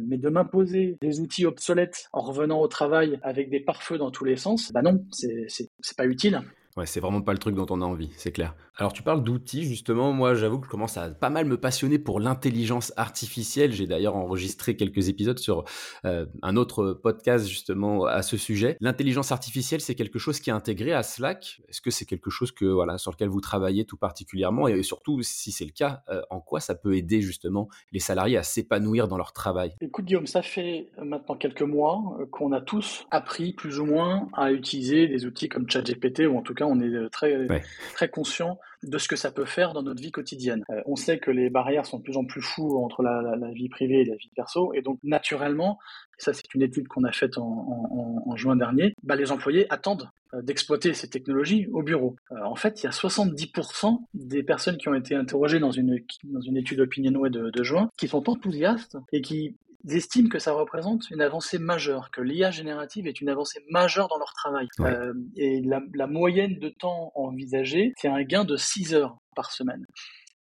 Mais 0.00 0.18
de 0.18 0.28
m'imposer 0.28 0.96
des 1.00 1.20
outils 1.20 1.46
obsolètes 1.46 2.08
en 2.12 2.20
revenant 2.20 2.60
au 2.60 2.68
travail 2.68 3.18
avec 3.22 3.50
des 3.50 3.60
pare-feux 3.60 3.98
dans 3.98 4.10
tous 4.10 4.24
les 4.24 4.36
sens, 4.36 4.72
bah 4.72 4.82
non, 4.82 5.04
c'est 5.10 5.96
pas 5.96 6.06
utile. 6.06 6.42
Ouais, 6.78 6.86
c'est 6.86 7.00
vraiment 7.00 7.22
pas 7.22 7.32
le 7.32 7.38
truc 7.38 7.56
dont 7.56 7.66
on 7.70 7.82
a 7.82 7.84
envie, 7.84 8.10
c'est 8.16 8.30
clair. 8.30 8.54
Alors 8.76 8.92
tu 8.92 9.02
parles 9.02 9.24
d'outils, 9.24 9.64
justement, 9.64 10.12
moi 10.12 10.34
j'avoue 10.34 10.60
que 10.60 10.66
je 10.66 10.70
commence 10.70 10.96
à 10.96 11.10
pas 11.10 11.28
mal 11.28 11.44
me 11.44 11.56
passionner 11.56 11.98
pour 11.98 12.20
l'intelligence 12.20 12.92
artificielle. 12.96 13.72
J'ai 13.72 13.88
d'ailleurs 13.88 14.14
enregistré 14.14 14.76
quelques 14.76 15.08
épisodes 15.08 15.40
sur 15.40 15.64
euh, 16.04 16.26
un 16.40 16.54
autre 16.54 16.92
podcast 16.92 17.48
justement 17.48 18.04
à 18.04 18.22
ce 18.22 18.36
sujet. 18.36 18.76
L'intelligence 18.80 19.32
artificielle, 19.32 19.80
c'est 19.80 19.96
quelque 19.96 20.20
chose 20.20 20.38
qui 20.38 20.50
est 20.50 20.52
intégré 20.52 20.92
à 20.92 21.02
Slack. 21.02 21.60
Est-ce 21.68 21.80
que 21.80 21.90
c'est 21.90 22.04
quelque 22.04 22.30
chose 22.30 22.52
que 22.52 22.66
voilà 22.66 22.96
sur 22.96 23.10
lequel 23.10 23.28
vous 23.28 23.40
travaillez 23.40 23.84
tout 23.84 23.96
particulièrement? 23.96 24.68
Et 24.68 24.80
surtout 24.84 25.20
si 25.22 25.50
c'est 25.50 25.64
le 25.64 25.72
cas, 25.72 26.04
euh, 26.10 26.22
en 26.30 26.38
quoi 26.38 26.60
ça 26.60 26.76
peut 26.76 26.96
aider 26.96 27.22
justement 27.22 27.68
les 27.90 27.98
salariés 27.98 28.36
à 28.36 28.44
s'épanouir 28.44 29.08
dans 29.08 29.16
leur 29.16 29.32
travail? 29.32 29.74
Écoute 29.80 30.04
Guillaume, 30.04 30.28
ça 30.28 30.42
fait 30.42 30.90
maintenant 31.02 31.34
quelques 31.34 31.62
mois 31.62 32.16
euh, 32.20 32.26
qu'on 32.26 32.52
a 32.52 32.60
tous 32.60 33.04
appris 33.10 33.52
plus 33.52 33.80
ou 33.80 33.84
moins 33.84 34.28
à 34.34 34.52
utiliser 34.52 35.08
des 35.08 35.26
outils 35.26 35.48
comme 35.48 35.68
ChatGPT 35.68 36.20
ou 36.20 36.38
en 36.38 36.42
tout 36.42 36.54
cas 36.54 36.67
on 36.68 36.80
est 36.80 36.88
euh, 36.88 37.08
très, 37.08 37.46
très 37.94 38.08
conscient 38.08 38.58
de 38.82 38.98
ce 38.98 39.08
que 39.08 39.16
ça 39.16 39.30
peut 39.30 39.44
faire 39.44 39.72
dans 39.72 39.82
notre 39.82 40.00
vie 40.00 40.12
quotidienne. 40.12 40.64
Euh, 40.70 40.80
on 40.86 40.96
sait 40.96 41.18
que 41.18 41.30
les 41.30 41.50
barrières 41.50 41.86
sont 41.86 41.98
de 41.98 42.02
plus 42.02 42.16
en 42.16 42.24
plus 42.24 42.42
floues 42.42 42.82
entre 42.84 43.02
la, 43.02 43.50
vie 43.52 43.68
privée 43.68 44.02
et 44.02 44.04
la 44.04 44.16
vie 44.16 44.30
perso, 44.34 44.72
et 44.74 44.82
donc 44.82 44.98
naturellement, 45.02 45.78
ça 46.18 46.32
c'est 46.32 46.54
une 46.54 46.62
étude 46.62 46.86
qu'on 46.88 47.04
a 47.04 47.12
faite 47.12 47.38
en, 47.38 48.36
juin 48.36 48.56
dernier, 48.56 48.94
bah, 49.02 49.16
les 49.16 49.32
employés 49.32 49.66
attendent 49.72 50.10
euh, 50.34 50.42
d'exploiter 50.42 50.94
ces 50.94 51.08
technologies 51.08 51.66
au 51.72 51.82
bureau. 51.82 52.14
en 52.30 52.54
fait, 52.54 52.80
il 52.80 52.84
y 52.84 52.86
a 52.86 52.90
70% 52.90 53.98
des 54.14 54.42
personnes 54.42 54.76
qui 54.76 54.88
ont 54.88 54.94
été 54.94 55.14
interrogées 55.14 55.58
dans 55.58 55.72
une, 55.72 55.98
dans 56.24 56.40
une 56.40 56.56
étude 56.56 56.80
Opinionway 56.80 57.30
de, 57.30 57.50
de 57.50 57.62
juin 57.64 57.90
qui 57.96 58.06
sont 58.06 58.28
enthousiastes 58.28 58.96
et 59.12 59.22
qui 59.22 59.56
estiment 59.94 60.28
que 60.28 60.38
ça 60.38 60.52
représente 60.52 61.10
une 61.10 61.20
avancée 61.20 61.58
majeure, 61.58 62.10
que 62.10 62.20
l'IA 62.20 62.50
générative 62.50 63.06
est 63.06 63.20
une 63.20 63.28
avancée 63.28 63.60
majeure 63.70 64.08
dans 64.08 64.18
leur 64.18 64.32
travail. 64.32 64.68
Euh, 64.80 65.12
et 65.36 65.62
la, 65.62 66.06
moyenne 66.06 66.58
de 66.58 66.68
temps 66.68 67.12
envisagée, 67.14 67.92
c'est 67.96 68.08
un 68.08 68.22
gain 68.22 68.44
de 68.44 68.56
6 68.56 68.94
heures 68.94 69.18
par 69.34 69.52
semaine. 69.52 69.84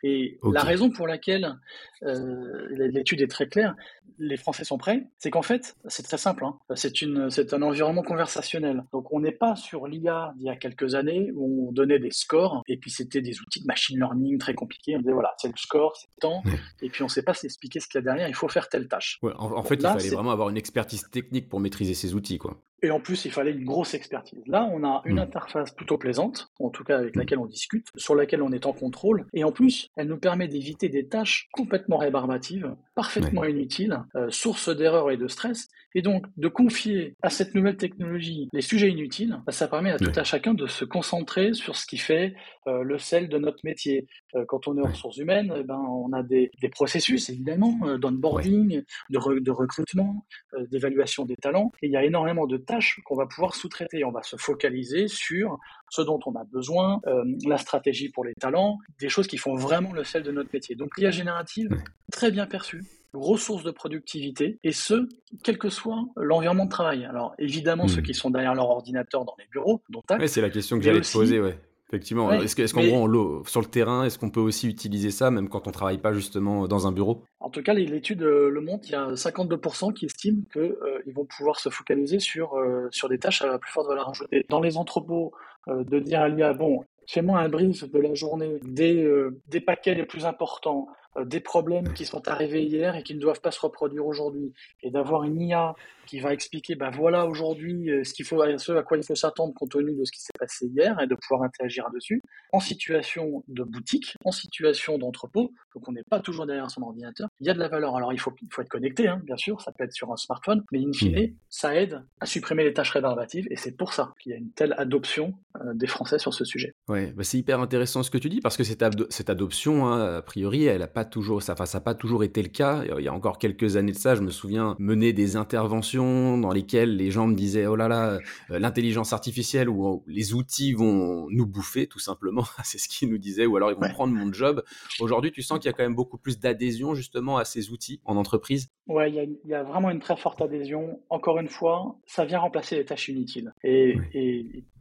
Et 0.02 0.38
la 0.42 0.62
raison 0.62 0.90
pour 0.90 1.06
laquelle 1.06 1.59
euh, 2.04 2.68
l'étude 2.70 3.20
est 3.20 3.30
très 3.30 3.49
claire, 3.49 3.75
les 4.19 4.37
Français 4.37 4.64
sont 4.64 4.79
prêts, 4.79 5.07
c'est 5.19 5.31
qu'en 5.31 5.43
fait, 5.43 5.76
c'est 5.87 6.02
très 6.02 6.19
simple. 6.19 6.45
Hein. 6.45 6.59
C'est 6.75 7.02
une, 7.02 7.31
c'est 7.31 7.55
un 7.55 7.62
environnement 7.62 8.02
conversationnel. 8.02 8.85
Donc, 8.93 9.12
on 9.12 9.21
n'est 9.21 9.33
pas 9.33 9.57
sur 9.57 9.87
l'IA 9.87 10.33
d'il 10.37 10.47
y 10.47 10.50
a 10.50 10.57
quelques 10.57 10.95
années 10.95 11.31
où 11.35 11.69
on 11.69 11.73
donnait 11.73 11.99
des 11.99 12.11
scores 12.11 12.62
et 12.69 12.76
puis 12.76 12.90
c'était 12.90 13.23
des 13.23 13.40
outils 13.40 13.61
de 13.61 13.67
machine 13.67 13.99
learning 13.99 14.38
très 14.38 14.55
compliqués. 14.55 14.97
On 14.97 15.00
disait 15.00 15.12
voilà, 15.12 15.35
c'est 15.38 15.49
le 15.49 15.57
score, 15.57 15.97
c'est 15.97 16.09
le 16.17 16.21
temps, 16.21 16.43
et 16.83 16.88
puis 16.88 17.02
on 17.02 17.07
ne 17.07 17.11
sait 17.11 17.23
pas 17.23 17.35
s'expliquer 17.35 17.81
ce 17.81 17.88
qu'il 17.88 17.99
y 17.99 18.02
a 18.02 18.02
derrière. 18.02 18.29
Il 18.29 18.35
faut 18.35 18.49
faire 18.49 18.69
telle 18.69 18.88
tâche. 18.88 19.19
en, 19.23 19.62
fait, 19.62 19.76
il 19.76 19.83
fallait 19.83 20.09
vraiment 20.09 20.33
avoir 20.33 20.50
une 20.50 20.57
expertise 20.57 21.09
technique 21.11 21.49
pour 21.49 21.61
maîtriser 21.61 21.95
ces 21.95 22.14
outils, 22.14 22.38
quoi. 22.38 22.61
Et 22.83 22.90
en 22.90 23.00
plus, 23.00 23.25
il 23.25 23.31
fallait 23.31 23.50
une 23.50 23.64
grosse 23.64 23.95
expertise. 23.95 24.43
Là, 24.47 24.69
on 24.73 24.85
a 24.85 25.02
une 25.05 25.17
hmm. 25.17 25.21
interface 25.21 25.73
plutôt 25.73 25.99
plaisante, 25.99 26.49
en 26.59 26.71
tout 26.71 26.85
cas 26.85 26.99
avec 26.99 27.17
laquelle 27.17 27.38
on 27.38 27.47
discute, 27.47 27.88
sur 27.97 28.14
laquelle 28.14 28.43
on 28.43 28.52
est 28.52 28.67
en 28.67 28.73
contrôle. 28.73 29.26
Et 29.35 29.45
en 29.45 29.52
plus, 29.52 29.88
elle 29.97 30.09
nous 30.09 30.19
permet 30.19 30.49
d'éviter 30.49 30.88
des 30.88 31.07
tâches 31.07 31.49
complètement 31.52 31.99
rébarbatives, 31.99 32.75
parfaitement 33.00 33.45
inutiles, 33.45 33.99
euh, 34.14 34.28
source 34.28 34.69
d'erreurs 34.69 35.11
et 35.11 35.16
de 35.16 35.26
stress. 35.26 35.69
Et 35.95 36.02
donc, 36.02 36.26
de 36.37 36.49
confier 36.49 37.16
à 37.23 37.30
cette 37.30 37.54
nouvelle 37.54 37.78
technologie 37.78 38.50
les 38.52 38.61
sujets 38.61 38.90
inutiles, 38.90 39.40
bah, 39.47 39.52
ça 39.52 39.69
permet 39.69 39.90
à 39.90 39.99
tout 39.99 40.12
à 40.14 40.23
chacun 40.23 40.52
de 40.52 40.66
se 40.66 40.85
concentrer 40.85 41.54
sur 41.54 41.76
ce 41.76 41.87
qui 41.87 41.97
fait 41.97 42.35
euh, 42.66 42.83
le 42.83 42.99
sel 42.99 43.30
de 43.30 43.38
notre 43.38 43.61
métier. 43.64 44.07
Euh, 44.35 44.45
quand 44.47 44.69
on 44.69 44.76
est 44.76 44.83
en 44.83 44.90
ressources 44.90 45.16
humaines, 45.16 45.50
eh 45.57 45.64
ben, 45.64 45.78
on 45.78 46.12
a 46.12 46.23
des, 46.23 46.50
des 46.61 46.69
processus, 46.69 47.30
évidemment, 47.30 47.97
d'onboarding, 47.97 48.83
de, 49.09 49.40
de 49.40 49.50
recrutement, 49.50 50.26
d'évaluation 50.71 51.25
des 51.25 51.37
talents. 51.37 51.73
Et 51.80 51.87
il 51.87 51.92
y 51.92 51.97
a 51.97 52.04
énormément 52.04 52.47
de 52.47 52.59
tâches 52.59 53.00
qu'on 53.07 53.16
va 53.16 53.26
pouvoir 53.26 53.54
sous-traiter. 53.54 54.04
On 54.04 54.12
va 54.12 54.23
se 54.23 54.37
focaliser 54.37 55.09
sur 55.09 55.59
ce 55.88 56.02
dont 56.02 56.21
on 56.26 56.35
a 56.35 56.45
besoin, 56.45 57.00
la 57.47 57.57
stratégie 57.57 58.11
pour 58.11 58.25
les 58.26 58.35
talents, 58.35 58.78
des 59.00 59.09
choses 59.09 59.26
qui 59.26 59.38
font 59.38 59.54
vraiment 59.54 59.92
le 59.92 60.04
sel 60.04 60.23
de 60.23 60.30
notre 60.30 60.50
métier. 60.52 60.76
Donc 60.76 60.99
l'IA 60.99 61.11
générative, 61.11 61.71
très 62.12 62.30
bien 62.30 62.47
perçue, 62.47 62.85
ressource 63.12 63.64
de 63.64 63.71
productivité, 63.71 64.59
et 64.64 64.73
ce, 64.73 65.09
quel 65.43 65.59
que 65.59 65.69
soit 65.69 66.05
l'environnement 66.17 66.67
de 66.67 66.71
travail. 66.71 67.05
Alors 67.05 67.35
évidemment, 67.38 67.88
ceux 67.88 68.00
hmm. 68.00 68.05
qui 68.05 68.14
sont 68.14 68.31
derrière 68.31 68.55
leur 68.55 68.69
ordinateur 68.71 69.25
dans 69.25 69.35
les 69.38 69.47
bureaux, 69.50 69.83
dont 69.88 70.02
ouais, 70.11 70.29
c'est 70.29 70.40
la 70.40 70.50
question 70.50 70.79
que 70.79 70.85
j'allais 70.85 71.00
te 71.00 71.12
poser, 71.12 71.40
ouais. 71.40 71.59
Effectivement. 71.90 72.31
est-ce 72.31 72.73
qu'en 72.73 72.85
gros, 72.85 73.45
sur 73.47 73.61
le 73.61 73.67
terrain, 73.67 74.05
est-ce 74.05 74.17
qu'on 74.17 74.31
peut 74.31 74.38
aussi 74.38 74.69
utiliser 74.69 75.11
ça, 75.11 75.33
même 75.33 75.49
quand 75.49 75.67
on 75.67 75.73
travaille 75.73 75.99
pas 75.99 76.12
justement 76.12 76.69
dans 76.69 76.87
un 76.87 76.93
bureau? 76.93 77.25
En 77.40 77.50
tout 77.50 77.62
cas, 77.62 77.75
l'étude 77.75 78.23
euh, 78.23 78.49
le 78.49 78.61
montre. 78.61 78.87
Il 78.87 78.93
y 78.93 78.95
a 78.95 79.09
52% 79.09 79.93
qui 79.93 80.07
estiment 80.07 80.43
qu'ils 80.52 80.61
euh, 80.61 81.02
vont 81.12 81.25
pouvoir 81.25 81.59
se 81.59 81.69
focaliser 81.69 82.21
sur, 82.21 82.55
euh, 82.55 82.87
sur 82.93 83.09
des 83.09 83.19
tâches 83.19 83.43
à 83.43 83.59
plus 83.59 83.73
forte 83.73 83.88
valeur 83.88 84.09
ajoutée. 84.09 84.47
Dans 84.49 84.61
les 84.61 84.76
entrepôts, 84.76 85.33
de 85.67 85.99
dire 85.99 86.21
à 86.21 86.29
l'IA, 86.29 86.52
bon, 86.52 86.85
fais-moi 87.09 87.40
un 87.40 87.49
brief 87.49 87.83
de 87.90 87.99
la 87.99 88.14
journée 88.14 88.61
des, 88.62 89.07
des 89.49 89.61
paquets 89.61 89.95
les 89.95 90.07
plus 90.07 90.26
importants, 90.26 90.87
des 91.25 91.40
problèmes 91.40 91.93
qui 91.93 92.05
sont 92.05 92.29
arrivés 92.29 92.64
hier 92.64 92.97
et 92.97 93.02
qui 93.02 93.14
ne 93.14 93.21
doivent 93.21 93.40
pas 93.40 93.50
se 93.50 93.61
reproduire 93.61 94.07
aujourd'hui, 94.07 94.52
et 94.83 94.90
d'avoir 94.90 95.25
une 95.25 95.40
IA 95.40 95.75
qui 96.07 96.19
va 96.19 96.33
expliquer, 96.33 96.75
ben 96.75 96.90
voilà 96.90 97.26
aujourd'hui 97.26 97.88
euh, 97.88 98.02
ce 98.02 98.12
qu'il 98.12 98.25
faut, 98.25 98.40
à 98.43 98.83
quoi 98.83 98.97
il 98.97 99.05
faut 99.05 99.14
s'attendre 99.14 99.55
compte 99.55 99.71
tenu 99.71 99.95
de 99.95 100.05
ce 100.05 100.11
qui 100.11 100.21
s'est 100.21 100.33
passé 100.37 100.67
hier 100.67 100.99
et 101.00 101.07
de 101.07 101.14
pouvoir 101.14 101.45
interagir 101.45 101.88
dessus, 101.95 102.21
en 102.52 102.59
situation 102.59 103.45
de 103.47 103.62
boutique, 103.62 104.17
en 104.25 104.33
situation 104.33 104.99
d'entrepôt, 104.99 105.52
donc 105.75 105.88
on 105.88 105.93
n'est 105.93 106.02
pas 106.02 106.19
toujours 106.19 106.47
derrière 106.47 106.69
son 106.69 106.83
ordinateur. 106.83 107.29
Il 107.38 107.47
y 107.47 107.50
a 107.50 107.55
de 107.55 107.61
la 107.61 107.69
valeur. 107.69 107.97
Alors 107.97 108.12
il 108.12 108.19
faut, 108.19 108.33
il 108.43 108.49
faut 108.50 108.62
être 108.62 108.69
connecté, 108.69 109.07
hein, 109.07 109.21
bien 109.25 109.37
sûr, 109.37 109.61
ça 109.61 109.71
peut 109.71 109.85
être 109.85 109.93
sur 109.93 110.11
un 110.12 110.17
smartphone, 110.17 110.64
mais 110.73 110.81
in 110.81 110.93
fine, 110.93 111.37
ça 111.49 111.76
aide 111.76 112.02
à 112.19 112.26
supprimer 112.26 112.64
les 112.64 112.73
tâches 112.73 112.90
rébarbatives 112.90 113.47
et 113.50 113.57
c'est 113.57 113.76
pour 113.76 113.93
ça 113.93 114.12
qu'il 114.21 114.33
y 114.33 114.35
a 114.35 114.38
une 114.38 114.50
telle 114.50 114.75
adoption 114.79 115.35
euh, 115.57 115.75
des 115.75 115.87
Français 115.87 116.19
sur 116.19 116.35
ce 116.35 116.45
sujet. 116.45 116.75
Ouais, 116.88 117.12
bah 117.12 117.23
c'est 117.23 117.38
hyper 117.38 117.61
intéressant 117.61 118.02
ce 118.02 118.11
que 118.11 118.19
tu 118.19 118.29
dis 118.29 118.40
parce 118.40 118.57
que 118.57 118.64
cette, 118.64 118.85
cette 119.11 119.31
adoption, 119.31 119.87
hein, 119.87 120.17
a 120.17 120.23
priori, 120.23 120.64
elle 120.64 120.83
a 120.83 120.88
pas 120.88 121.00
toujours, 121.04 121.42
ça, 121.42 121.54
ça 121.57 121.78
n'a 121.78 121.83
pas 121.83 121.95
toujours 121.95 122.25
été 122.25 122.42
le 122.42 122.49
cas. 122.49 122.83
Il 122.99 123.04
y 123.04 123.09
a 123.09 123.12
encore 123.12 123.38
quelques 123.38 123.76
années 123.76 123.92
de 123.92 123.97
ça, 123.97 124.14
je 124.14 124.23
me 124.23 124.30
souviens 124.30 124.76
mener 124.78 125.12
des 125.12 125.37
interventions 125.37 126.38
dans 126.38 126.52
lesquelles 126.52 126.97
les 126.97 127.11
gens 127.11 127.26
me 127.26 127.35
disaient 127.35 127.66
oh 127.66 127.76
là 127.76 127.88
là 127.88 128.19
euh, 128.50 128.59
l'intelligence 128.59 129.12
artificielle 129.12 129.69
ou 129.69 130.02
les 130.07 130.35
outils 130.35 130.73
vont 130.73 131.26
nous 131.30 131.47
bouffer 131.47 131.87
tout 131.87 131.99
simplement. 131.99 132.45
C'est 132.64 132.78
ce 132.78 132.88
qu'ils 132.88 133.11
nous 133.11 133.19
disaient. 133.19 133.47
Ou 133.47 133.57
alors 133.57 133.71
ils 133.71 133.76
vont 133.76 133.92
prendre 133.92 134.14
mon 134.14 134.33
job. 134.33 134.62
Aujourd'hui 135.00 135.33
tu 135.33 135.42
sens 135.42 135.59
qu'il 135.59 135.66
y 135.66 135.71
a 135.71 135.73
quand 135.73 135.83
même 135.83 135.95
beaucoup 135.95 136.19
plus 136.19 136.38
d'adhésion 136.38 136.95
justement 136.95 137.37
à 137.37 137.45
ces 137.45 137.71
outils 137.71 138.00
en 138.04 138.16
entreprise. 138.16 138.71
Ouais 138.87 139.11
il 139.11 139.38
y, 139.45 139.54
a, 139.54 139.62
vraiment 139.62 139.90
une 139.90 140.00
très 140.00 140.16
forte 140.16 140.40
adhésion. 140.42 141.00
Encore 141.09 141.38
une 141.38 141.49
fois 141.49 141.97
ça 142.07 142.25
vient 142.25 142.38
remplacer 142.38 142.76
les 142.76 142.85
tâches 142.85 143.09
inutiles. 143.09 143.52
Et, 143.62 143.95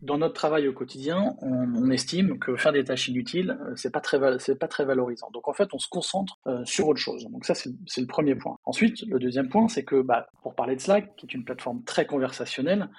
dans 0.01 0.17
notre 0.17 0.33
travail 0.33 0.67
au 0.67 0.73
quotidien 0.73 1.35
on, 1.41 1.89
estime 1.91 2.39
que 2.39 2.55
faire 2.55 2.71
des 2.71 2.83
tâches 2.83 3.07
inutiles 3.07 3.57
euh, 3.61 3.73
c'est 3.75 3.91
pas 3.91 3.99
très 3.99 4.19
c'est 4.39 4.57
pas 4.57 4.67
très 4.67 4.85
valorisant. 4.85 5.29
Donc 5.33 5.47
en 5.47 5.53
fait 5.53 5.73
on 5.73 5.79
se 5.79 5.87
concentre 6.09 6.39
euh, 6.47 6.63
sur 6.65 6.87
autre 6.87 6.99
chose. 6.99 7.25
Donc 7.29 7.45
ça 7.45 7.53
c'est 7.55 8.01
le 8.01 8.07
premier 8.07 8.35
point. 8.35 8.57
Ensuite 8.65 9.03
le 9.07 9.19
deuxième 9.19 9.49
point 9.49 9.67
c'est 9.67 9.83
que 9.83 10.01
bah, 10.01 10.27
pour 10.41 10.55
parler 10.55 10.75
de 10.75 10.81
Slack 10.81 11.15
qui 11.15 11.25
est 11.25 11.33
une 11.33 11.43
plateforme 11.43 11.83
très 11.83 12.05
conversationnelle, 12.05 12.89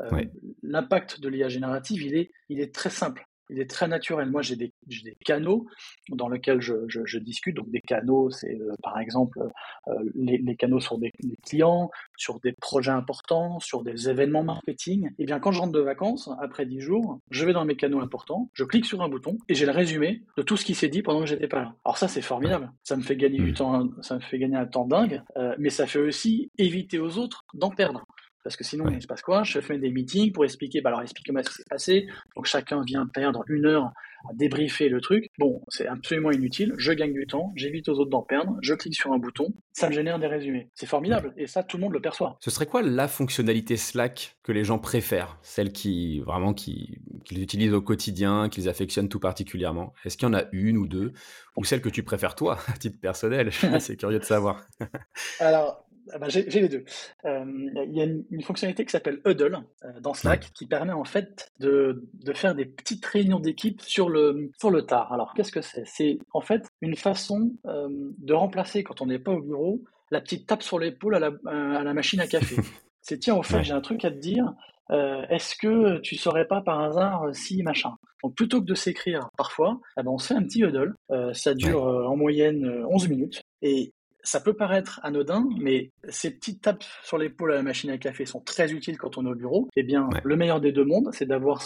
euh, 0.00 0.24
l'impact 0.62 1.20
de 1.20 1.28
l'IA 1.28 1.48
générative, 1.48 2.02
il 2.02 2.16
est, 2.16 2.30
il 2.48 2.60
est 2.60 2.74
très 2.74 2.90
simple 2.90 3.26
il 3.50 3.60
est 3.60 3.68
très 3.68 3.88
naturel. 3.88 4.30
Moi, 4.30 4.42
j'ai 4.42 4.56
des, 4.56 4.72
des, 4.86 5.16
canaux 5.24 5.66
dans 6.10 6.28
lesquels 6.28 6.60
je, 6.60 6.74
je, 6.88 7.18
discute. 7.18 7.56
Donc, 7.56 7.70
des 7.70 7.80
canaux, 7.80 8.30
c'est 8.30 8.58
euh, 8.60 8.74
par 8.82 8.98
exemple 8.98 9.38
euh, 9.88 9.92
les, 10.14 10.38
les, 10.38 10.56
canaux 10.56 10.80
sur 10.80 10.98
des, 10.98 11.12
clients, 11.46 11.90
sur 12.16 12.40
des 12.40 12.52
projets 12.52 12.90
importants, 12.90 13.60
sur 13.60 13.82
des 13.82 14.08
événements 14.08 14.42
marketing. 14.42 15.06
Et 15.06 15.14
eh 15.20 15.24
bien, 15.24 15.40
quand 15.40 15.52
je 15.52 15.60
rentre 15.60 15.72
de 15.72 15.80
vacances, 15.80 16.30
après 16.40 16.66
10 16.66 16.80
jours, 16.80 17.18
je 17.30 17.44
vais 17.44 17.52
dans 17.52 17.64
mes 17.64 17.76
canaux 17.76 18.00
importants, 18.00 18.50
je 18.54 18.64
clique 18.64 18.86
sur 18.86 19.02
un 19.02 19.08
bouton 19.08 19.38
et 19.48 19.54
j'ai 19.54 19.66
le 19.66 19.72
résumé 19.72 20.22
de 20.36 20.42
tout 20.42 20.56
ce 20.56 20.64
qui 20.64 20.74
s'est 20.74 20.88
dit 20.88 21.02
pendant 21.02 21.20
que 21.20 21.26
j'étais 21.26 21.48
pas 21.48 21.60
là. 21.60 21.74
Alors 21.84 21.98
ça, 21.98 22.08
c'est 22.08 22.22
formidable. 22.22 22.70
Ça 22.82 22.96
me 22.96 23.02
fait 23.02 23.16
gagner 23.16 23.38
du 23.38 23.52
mmh. 23.52 23.54
temps, 23.54 23.88
ça 24.02 24.14
me 24.16 24.20
fait 24.20 24.38
gagner 24.38 24.56
un 24.56 24.66
temps 24.66 24.86
dingue, 24.86 25.22
euh, 25.36 25.54
mais 25.58 25.70
ça 25.70 25.86
fait 25.86 25.98
aussi 25.98 26.50
éviter 26.58 26.98
aux 26.98 27.18
autres 27.18 27.44
d'en 27.54 27.70
perdre. 27.70 28.06
Parce 28.42 28.56
que 28.56 28.64
sinon, 28.64 28.88
il 28.88 29.02
se 29.02 29.06
passe 29.06 29.22
quoi? 29.22 29.42
Je 29.42 29.60
fais 29.60 29.78
des 29.78 29.90
meetings 29.90 30.32
pour 30.32 30.44
expliquer, 30.44 30.80
bah 30.80 30.88
alors 30.88 31.02
expliquez-moi 31.02 31.42
ce 31.42 31.50
qui 31.50 31.56
s'est 31.56 31.68
passé. 31.68 32.06
Donc 32.34 32.46
chacun 32.46 32.82
vient 32.82 33.06
perdre 33.06 33.44
une 33.48 33.66
heure 33.66 33.92
à 34.28 34.34
débriefer 34.34 34.88
le 34.88 35.00
truc. 35.00 35.30
Bon, 35.38 35.62
c'est 35.68 35.86
absolument 35.86 36.30
inutile. 36.30 36.74
Je 36.78 36.92
gagne 36.92 37.12
du 37.12 37.26
temps, 37.26 37.52
j'évite 37.56 37.88
aux 37.88 37.98
autres 37.98 38.10
d'en 38.10 38.22
perdre. 38.22 38.56
Je 38.62 38.74
clique 38.74 38.94
sur 38.94 39.12
un 39.12 39.18
bouton, 39.18 39.52
ça 39.72 39.88
me 39.88 39.92
génère 39.92 40.18
des 40.18 40.26
résumés. 40.26 40.70
C'est 40.74 40.86
formidable 40.86 41.32
et 41.36 41.46
ça, 41.46 41.62
tout 41.62 41.76
le 41.76 41.82
monde 41.82 41.92
le 41.92 42.00
perçoit. 42.00 42.36
Ce 42.40 42.50
serait 42.50 42.66
quoi 42.66 42.82
la 42.82 43.08
fonctionnalité 43.08 43.76
Slack 43.76 44.36
que 44.42 44.52
les 44.52 44.64
gens 44.64 44.78
préfèrent? 44.78 45.38
Celle 45.42 45.72
qui 45.72 46.20
vraiment 46.20 46.54
qui 46.54 46.98
qu'ils 47.24 47.42
utilisent 47.42 47.74
au 47.74 47.82
quotidien, 47.82 48.48
qu'ils 48.48 48.68
affectionnent 48.68 49.08
tout 49.08 49.20
particulièrement? 49.20 49.92
Est-ce 50.04 50.16
qu'il 50.16 50.26
y 50.26 50.30
en 50.30 50.34
a 50.34 50.44
une 50.52 50.76
ou 50.76 50.86
deux? 50.86 51.12
Ou 51.56 51.64
celle 51.64 51.80
que 51.80 51.88
tu 51.88 52.02
préfères 52.02 52.34
toi, 52.34 52.58
à 52.68 52.72
titre 52.72 52.98
personnel? 53.00 53.50
C'est 53.80 53.96
curieux 53.98 54.18
de 54.18 54.24
savoir. 54.24 54.62
alors, 55.38 55.86
ah 56.12 56.18
bah, 56.18 56.28
j'ai 56.28 56.44
les 56.44 56.68
deux. 56.68 56.84
Euh, 57.24 57.44
il 57.86 57.96
y 57.96 58.00
a 58.00 58.04
une, 58.04 58.42
fonctionnalité 58.42 58.84
qui 58.84 58.90
s'appelle 58.90 59.20
Huddle 59.24 59.58
euh, 59.84 60.00
dans 60.00 60.14
Slack 60.14 60.50
qui 60.54 60.66
permet 60.66 60.92
en 60.92 61.04
fait 61.04 61.50
de, 61.60 62.08
de 62.14 62.32
faire 62.32 62.54
des 62.54 62.64
petites 62.64 63.04
réunions 63.06 63.40
d'équipe 63.40 63.80
sur 63.82 64.08
le, 64.08 64.50
sur 64.58 64.70
le 64.70 64.82
tard. 64.82 65.12
Alors 65.12 65.34
qu'est-ce 65.34 65.52
que 65.52 65.60
c'est? 65.60 65.84
C'est 65.86 66.18
en 66.32 66.40
fait 66.40 66.66
une 66.80 66.96
façon 66.96 67.52
euh, 67.66 67.88
de 68.18 68.32
remplacer 68.32 68.82
quand 68.82 69.00
on 69.00 69.06
n'est 69.06 69.18
pas 69.18 69.32
au 69.32 69.42
bureau 69.42 69.82
la 70.10 70.20
petite 70.20 70.46
tape 70.46 70.62
sur 70.62 70.78
l'épaule 70.78 71.14
à 71.14 71.20
la, 71.20 71.30
à 71.46 71.84
la 71.84 71.94
machine 71.94 72.20
à 72.20 72.26
café. 72.26 72.56
c'est 73.02 73.18
tiens, 73.18 73.36
au 73.36 73.42
fait, 73.42 73.62
j'ai 73.62 73.72
un 73.72 73.80
truc 73.80 74.04
à 74.04 74.10
te 74.10 74.18
dire. 74.18 74.52
Est-ce 74.92 75.54
que 75.54 76.00
tu 76.00 76.16
saurais 76.16 76.48
pas 76.48 76.62
par 76.62 76.80
hasard 76.80 77.28
si 77.32 77.62
machin? 77.62 77.92
Donc 78.24 78.34
plutôt 78.34 78.60
que 78.60 78.66
de 78.66 78.74
s'écrire 78.74 79.30
parfois, 79.38 79.78
eh 79.96 80.02
ben, 80.02 80.10
on 80.10 80.18
se 80.18 80.26
fait 80.26 80.34
un 80.34 80.42
petit 80.42 80.64
huddle. 80.64 80.96
ça 81.32 81.54
dure 81.54 81.84
en 81.84 82.16
moyenne 82.16 82.84
11 82.88 83.08
minutes. 83.08 83.40
Et 83.62 83.92
ça 84.22 84.40
peut 84.40 84.54
paraître 84.54 85.00
anodin, 85.02 85.48
mais 85.58 85.90
ces 86.08 86.30
petites 86.30 86.62
tapes 86.62 86.84
sur 87.02 87.18
l'épaule 87.18 87.52
à 87.52 87.56
la 87.56 87.62
machine 87.62 87.90
à 87.90 87.98
café 87.98 88.26
sont 88.26 88.40
très 88.40 88.72
utiles 88.72 88.98
quand 88.98 89.18
on 89.18 89.26
est 89.26 89.30
au 89.30 89.34
bureau. 89.34 89.68
Eh 89.76 89.82
bien, 89.82 90.08
le 90.22 90.36
meilleur 90.36 90.60
des 90.60 90.72
deux 90.72 90.84
mondes, 90.84 91.10
c'est 91.12 91.26
d'avoir 91.26 91.62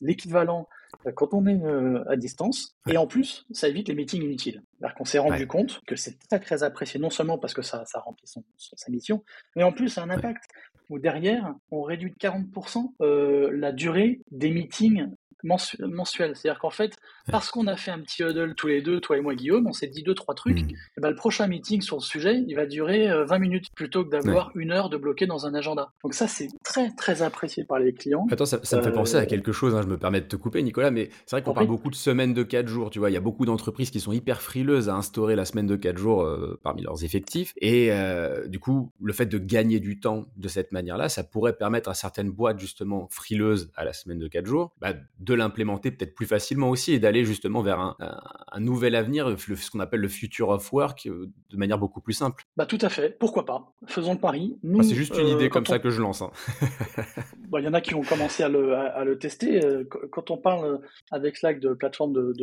l'équivalent 0.00 0.68
quand 1.14 1.34
on 1.34 1.46
est 1.46 1.62
euh, 1.62 2.02
à 2.08 2.16
distance. 2.16 2.76
Et 2.88 2.96
en 2.96 3.06
plus, 3.06 3.46
ça 3.50 3.68
évite 3.68 3.88
les 3.88 3.94
meetings 3.94 4.22
inutiles. 4.22 4.62
C'est-à-dire 4.78 4.96
qu'on 4.96 5.04
s'est 5.04 5.18
rendu 5.18 5.46
compte 5.46 5.80
que 5.86 5.96
c'est 5.96 6.18
très 6.28 6.40
très 6.40 6.62
apprécié, 6.62 7.00
non 7.00 7.10
seulement 7.10 7.38
parce 7.38 7.54
que 7.54 7.62
ça, 7.62 7.84
ça 7.86 8.00
remplit 8.00 8.26
sa 8.26 8.90
mission, 8.90 9.24
mais 9.56 9.62
en 9.62 9.72
plus, 9.72 9.88
ça 9.88 10.02
a 10.02 10.04
un 10.04 10.10
impact. 10.10 10.44
Où 10.88 10.98
derrière, 10.98 11.54
on 11.70 11.82
réduit 11.82 12.10
de 12.10 12.16
40% 12.16 12.94
euh, 13.00 13.50
la 13.52 13.70
durée 13.70 14.22
des 14.32 14.50
meetings 14.50 15.06
mensuel. 15.44 16.36
C'est-à-dire 16.36 16.58
qu'en 16.58 16.70
fait, 16.70 16.96
parce 17.30 17.50
qu'on 17.50 17.66
a 17.66 17.76
fait 17.76 17.90
un 17.90 18.00
petit 18.00 18.22
huddle 18.22 18.54
tous 18.54 18.68
les 18.68 18.82
deux, 18.82 19.00
toi 19.00 19.16
et 19.16 19.20
moi 19.20 19.34
Guillaume, 19.34 19.66
on 19.66 19.72
s'est 19.72 19.86
dit 19.86 20.02
deux, 20.02 20.14
trois 20.14 20.34
trucs, 20.34 20.62
mmh. 20.62 20.70
et 20.70 21.00
ben, 21.00 21.10
le 21.10 21.16
prochain 21.16 21.46
meeting 21.46 21.80
sur 21.80 21.96
le 21.96 22.02
sujet, 22.02 22.42
il 22.46 22.54
va 22.54 22.66
durer 22.66 23.08
20 23.08 23.12
euh, 23.12 23.38
minutes 23.38 23.66
plutôt 23.74 24.04
que 24.04 24.10
d'avoir 24.10 24.50
une 24.54 24.72
heure 24.72 24.90
de 24.90 24.96
bloqué 24.96 25.26
dans 25.26 25.46
un 25.46 25.54
agenda. 25.54 25.92
Donc 26.02 26.14
ça, 26.14 26.26
c'est 26.26 26.48
très, 26.64 26.90
très 26.90 27.22
apprécié 27.22 27.64
par 27.64 27.78
les 27.78 27.92
clients. 27.92 28.26
Attends, 28.30 28.46
ça, 28.46 28.58
me 28.58 28.82
fait 28.82 28.92
penser 28.92 29.16
à 29.16 29.26
quelque 29.26 29.52
chose, 29.52 29.74
hein, 29.74 29.82
je 29.82 29.88
me 29.88 29.98
permets 29.98 30.20
de 30.20 30.26
te 30.26 30.36
couper 30.36 30.62
Nicolas, 30.62 30.79
mais 30.90 31.10
c'est 31.26 31.36
vrai 31.36 31.42
qu'on 31.42 31.52
parle 31.52 31.66
beaucoup 31.66 31.90
de 31.90 31.94
semaines 31.94 32.32
de 32.32 32.42
4 32.42 32.68
jours, 32.68 32.90
tu 32.90 32.98
vois, 32.98 33.10
il 33.10 33.14
y 33.14 33.16
a 33.16 33.20
beaucoup 33.20 33.44
d'entreprises 33.44 33.90
qui 33.90 34.00
sont 34.00 34.12
hyper 34.12 34.40
frileuses 34.40 34.88
à 34.88 34.94
instaurer 34.94 35.36
la 35.36 35.44
semaine 35.44 35.66
de 35.66 35.76
4 35.76 35.98
jours 35.98 36.22
euh, 36.22 36.58
parmi 36.62 36.82
leurs 36.82 37.04
effectifs, 37.04 37.52
et 37.60 37.90
du 38.46 38.58
coup, 38.58 38.92
le 39.02 39.12
fait 39.12 39.26
de 39.26 39.38
gagner 39.38 39.80
du 39.80 40.00
temps 40.00 40.26
de 40.36 40.48
cette 40.48 40.72
manière-là, 40.72 41.08
ça 41.08 41.24
pourrait 41.24 41.56
permettre 41.56 41.90
à 41.90 41.94
certaines 41.94 42.30
boîtes 42.30 42.58
justement 42.58 43.08
frileuses 43.10 43.70
à 43.74 43.84
la 43.84 43.92
semaine 43.92 44.18
de 44.18 44.28
4 44.28 44.46
jours, 44.46 44.72
bah, 44.80 44.94
de 45.18 45.34
l'implémenter 45.34 45.90
peut-être 45.90 46.14
plus 46.14 46.26
facilement 46.26 46.70
aussi 46.70 46.92
et 46.92 46.98
d'aller 46.98 47.24
justement 47.24 47.62
vers 47.62 47.80
un, 47.80 47.96
un, 48.52 48.60
nouvel 48.60 48.94
avenir, 48.94 49.34
ce 49.38 49.70
qu'on 49.70 49.80
appelle 49.80 50.00
le 50.00 50.08
future 50.08 50.48
of 50.50 50.72
work, 50.72 51.08
de 51.08 51.56
manière 51.56 51.78
beaucoup 51.78 52.00
plus 52.00 52.12
simple. 52.12 52.44
Bah 52.56 52.66
tout 52.66 52.78
à 52.80 52.88
fait, 52.88 53.18
pourquoi 53.18 53.44
pas? 53.44 53.72
Faisons 53.86 54.14
le 54.14 54.18
pari. 54.20 54.58
C'est 54.82 54.94
juste 54.94 55.16
une 55.18 55.28
idée 55.28 55.48
comme 55.48 55.66
ça 55.66 55.78
que 55.78 55.90
je 55.90 56.00
lance. 56.00 56.22
Hein. 56.22 56.30
Bah, 57.48 57.58
il 57.58 57.64
y 57.64 57.68
en 57.68 57.74
a 57.74 57.80
qui 57.80 57.96
ont 57.96 58.02
commencé 58.02 58.44
à 58.44 58.48
le, 58.48 58.76
à, 58.76 59.02
le 59.02 59.18
tester. 59.18 59.60
Quand 60.12 60.30
on 60.30 60.36
parle 60.36 60.69
avec 61.10 61.36
Slack 61.36 61.60
de 61.60 61.74
plateforme 61.74 62.12
de, 62.12 62.34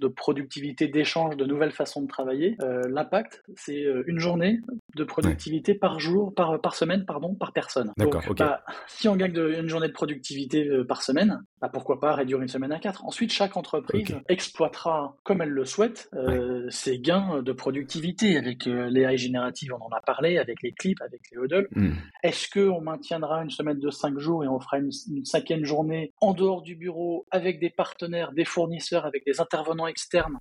de, 0.00 0.08
productivité, 0.08 0.88
d'échange, 0.88 1.36
de 1.36 1.44
nouvelles 1.44 1.72
façons 1.72 2.02
de 2.02 2.08
travailler, 2.08 2.56
l'impact, 2.88 3.42
c'est 3.56 3.84
une 4.06 4.18
journée 4.18 4.60
de 4.96 5.04
productivité 5.04 5.74
par 5.74 6.00
jour, 6.00 6.34
par, 6.34 6.60
par 6.60 6.74
semaine, 6.74 7.04
pardon, 7.04 7.34
par 7.34 7.52
personne. 7.52 7.92
D'accord, 7.96 8.22
bah, 8.36 8.62
si 8.86 9.08
on 9.08 9.16
gagne 9.16 9.32
de, 9.32 9.54
une 9.60 9.68
journée 9.68 9.88
de 9.88 9.92
productivité 9.92 10.66
euh, 10.66 10.84
par 10.84 11.02
semaine, 11.02 11.42
bah, 11.60 11.68
pourquoi 11.72 12.00
pas 12.00 12.14
réduire 12.14 12.40
une 12.40 12.48
semaine 12.48 12.72
à 12.72 12.78
quatre? 12.78 13.04
Ensuite, 13.04 13.32
chaque 13.32 13.56
entreprise 13.56 14.16
exploitera, 14.28 15.16
comme 15.24 15.42
elle 15.42 15.50
le 15.50 15.64
souhaite, 15.64 16.08
euh, 16.14 16.68
ses 16.70 16.98
gains 16.98 17.42
de 17.42 17.52
productivité 17.52 18.36
avec 18.36 18.66
euh, 18.66 18.88
les 18.90 19.02
AI 19.02 19.16
génératives, 19.16 19.72
on 19.72 19.84
en 19.84 19.90
a 19.90 20.00
parlé, 20.00 20.38
avec 20.38 20.62
les 20.62 20.72
clips, 20.72 21.00
avec 21.00 21.20
les 21.30 21.38
huddles. 21.38 21.68
Hmm. 21.72 21.92
Est-ce 22.22 22.48
qu'on 22.50 22.80
maintiendra 22.80 23.42
une 23.42 23.50
semaine 23.50 23.78
de 23.78 23.90
cinq 23.90 24.18
jours 24.18 24.44
et 24.44 24.48
on 24.48 24.60
fera 24.60 24.78
une, 24.78 24.90
une, 25.10 25.24
cinquième 25.24 25.64
journée 25.64 26.12
en 26.20 26.32
dehors 26.32 26.62
du 26.62 26.74
bureau 26.74 27.26
avec 27.30 27.60
des 27.60 27.67
partenaires, 27.70 28.32
des 28.32 28.44
fournisseurs, 28.44 29.06
avec 29.06 29.24
des 29.24 29.40
intervenants 29.40 29.86
externes 29.86 30.38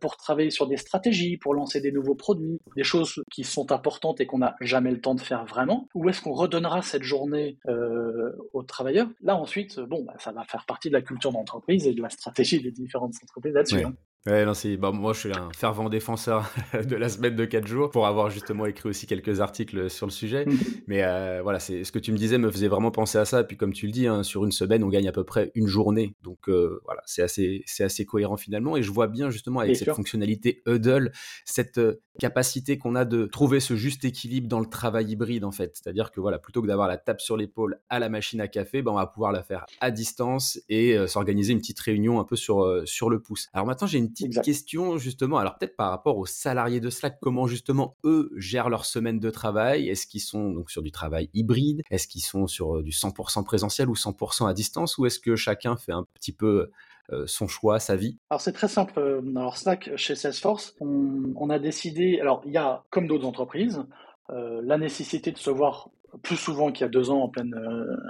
pour 0.00 0.16
travailler 0.16 0.50
sur 0.50 0.66
des 0.66 0.76
stratégies, 0.76 1.36
pour 1.36 1.54
lancer 1.54 1.80
des 1.80 1.92
nouveaux 1.92 2.14
produits, 2.14 2.58
des 2.76 2.84
choses 2.84 3.22
qui 3.30 3.44
sont 3.44 3.70
importantes 3.72 4.20
et 4.20 4.26
qu'on 4.26 4.38
n'a 4.38 4.56
jamais 4.60 4.90
le 4.90 5.00
temps 5.00 5.14
de 5.14 5.20
faire 5.20 5.44
vraiment 5.44 5.88
Ou 5.94 6.08
est-ce 6.08 6.22
qu'on 6.22 6.32
redonnera 6.32 6.82
cette 6.82 7.02
journée 7.02 7.58
euh, 7.68 8.32
aux 8.52 8.62
travailleurs? 8.62 9.08
Là 9.22 9.36
ensuite, 9.36 9.78
bon, 9.80 10.04
bah, 10.04 10.14
ça 10.18 10.32
va 10.32 10.44
faire 10.44 10.64
partie 10.66 10.88
de 10.88 10.94
la 10.94 11.02
culture 11.02 11.32
d'entreprise 11.32 11.86
et 11.86 11.94
de 11.94 12.02
la 12.02 12.10
stratégie 12.10 12.60
des 12.60 12.70
différentes 12.70 13.14
entreprises 13.22 13.54
là-dessus. 13.54 13.84
Hein. 13.84 13.94
Ouais, 14.26 14.46
non, 14.46 14.54
c'est, 14.54 14.78
bah, 14.78 14.90
moi, 14.90 15.12
je 15.12 15.18
suis 15.20 15.32
un 15.32 15.50
fervent 15.52 15.90
défenseur 15.90 16.50
de 16.72 16.96
la 16.96 17.10
semaine 17.10 17.36
de 17.36 17.44
4 17.44 17.66
jours 17.66 17.90
pour 17.90 18.06
avoir 18.06 18.30
justement 18.30 18.64
écrit 18.64 18.88
aussi 18.88 19.06
quelques 19.06 19.42
articles 19.42 19.90
sur 19.90 20.06
le 20.06 20.10
sujet. 20.10 20.46
Mhm. 20.46 20.58
Mais 20.86 21.04
euh, 21.04 21.40
voilà, 21.42 21.60
c'est 21.60 21.84
ce 21.84 21.92
que 21.92 21.98
tu 21.98 22.10
me 22.10 22.16
disais 22.16 22.38
me 22.38 22.50
faisait 22.50 22.68
vraiment 22.68 22.90
penser 22.90 23.18
à 23.18 23.26
ça. 23.26 23.42
Et 23.42 23.44
puis, 23.44 23.58
comme 23.58 23.74
tu 23.74 23.84
le 23.84 23.92
dis, 23.92 24.06
hein, 24.06 24.22
sur 24.22 24.46
une 24.46 24.50
semaine, 24.50 24.82
on 24.82 24.88
gagne 24.88 25.06
à 25.08 25.12
peu 25.12 25.24
près 25.24 25.52
une 25.54 25.66
journée. 25.66 26.16
Donc, 26.22 26.48
euh, 26.48 26.80
voilà, 26.86 27.02
c'est 27.04 27.20
assez, 27.20 27.64
c'est 27.66 27.84
assez 27.84 28.06
cohérent 28.06 28.38
finalement. 28.38 28.78
Et 28.78 28.82
je 28.82 28.90
vois 28.90 29.08
bien 29.08 29.28
justement 29.28 29.60
avec 29.60 29.76
cette 29.76 29.92
fonctionnalité 29.92 30.62
Huddle, 30.64 31.12
cette 31.44 31.76
euh, 31.76 32.00
capacité 32.18 32.78
qu'on 32.78 32.94
a 32.94 33.04
de 33.04 33.26
trouver 33.26 33.60
ce 33.60 33.76
juste 33.76 34.06
équilibre 34.06 34.48
dans 34.48 34.60
le 34.60 34.66
travail 34.66 35.10
hybride 35.10 35.44
en 35.44 35.52
fait. 35.52 35.72
C'est-à-dire 35.74 36.10
que 36.10 36.20
voilà, 36.20 36.38
plutôt 36.38 36.62
que 36.62 36.66
d'avoir 36.66 36.88
la 36.88 36.96
tape 36.96 37.20
sur 37.20 37.36
l'épaule 37.36 37.78
à 37.90 37.98
la 37.98 38.08
machine 38.08 38.40
à 38.40 38.48
café, 38.48 38.80
ben, 38.80 38.92
on 38.92 38.96
va 38.96 39.06
pouvoir 39.06 39.32
la 39.32 39.42
faire 39.42 39.66
à 39.82 39.90
distance 39.90 40.58
et 40.70 40.96
s'organiser 41.08 41.52
une 41.52 41.58
petite 41.58 41.80
réunion 41.80 42.20
un 42.20 42.24
peu 42.24 42.36
sur, 42.36 42.82
sur 42.86 43.10
le 43.10 43.20
pouce. 43.20 43.48
Alors 43.52 43.66
maintenant, 43.66 43.86
j'ai 43.86 43.98
une 43.98 44.13
petite 44.14 44.42
question 44.42 44.96
justement, 44.98 45.38
alors 45.38 45.58
peut-être 45.58 45.76
par 45.76 45.90
rapport 45.90 46.16
aux 46.16 46.26
salariés 46.26 46.80
de 46.80 46.90
Slack, 46.90 47.18
comment 47.20 47.46
justement 47.46 47.96
eux 48.04 48.30
gèrent 48.36 48.68
leur 48.68 48.84
semaine 48.84 49.18
de 49.18 49.30
travail? 49.30 49.88
Est-ce 49.88 50.06
qu'ils 50.06 50.20
sont 50.20 50.50
donc 50.50 50.70
sur 50.70 50.82
du 50.82 50.90
travail 50.90 51.28
hybride? 51.34 51.82
Est-ce 51.90 52.08
qu'ils 52.08 52.22
sont 52.22 52.46
sur 52.46 52.76
euh, 52.76 52.82
du 52.82 52.92
100% 52.92 53.44
présentiel 53.44 53.88
ou 53.88 53.94
100% 53.94 54.48
à 54.48 54.54
distance? 54.54 54.98
Ou 54.98 55.06
est-ce 55.06 55.18
que 55.18 55.36
chacun 55.36 55.76
fait 55.76 55.92
un 55.92 56.06
petit 56.14 56.32
peu 56.32 56.70
euh, 57.12 57.26
son 57.26 57.46
choix, 57.46 57.80
sa 57.80 57.96
vie? 57.96 58.18
Alors 58.30 58.40
c'est 58.40 58.52
très 58.52 58.68
simple. 58.68 58.98
Euh, 58.98 59.20
alors 59.36 59.58
Slack 59.58 59.90
chez 59.96 60.14
Salesforce, 60.14 60.74
on, 60.80 61.50
a 61.50 61.58
décidé. 61.58 62.18
Alors 62.20 62.42
il 62.46 62.52
y 62.52 62.56
a 62.56 62.84
comme 62.90 63.06
d'autres 63.06 63.26
entreprises 63.26 63.84
la 64.28 64.78
nécessité 64.78 65.32
de 65.32 65.38
se 65.38 65.50
voir 65.50 65.90
plus 66.22 66.36
souvent 66.36 66.70
qu'il 66.72 66.82
y 66.82 66.86
a 66.86 66.90
deux 66.90 67.10
ans 67.10 67.22
en 67.22 67.28
pleine 67.28 67.54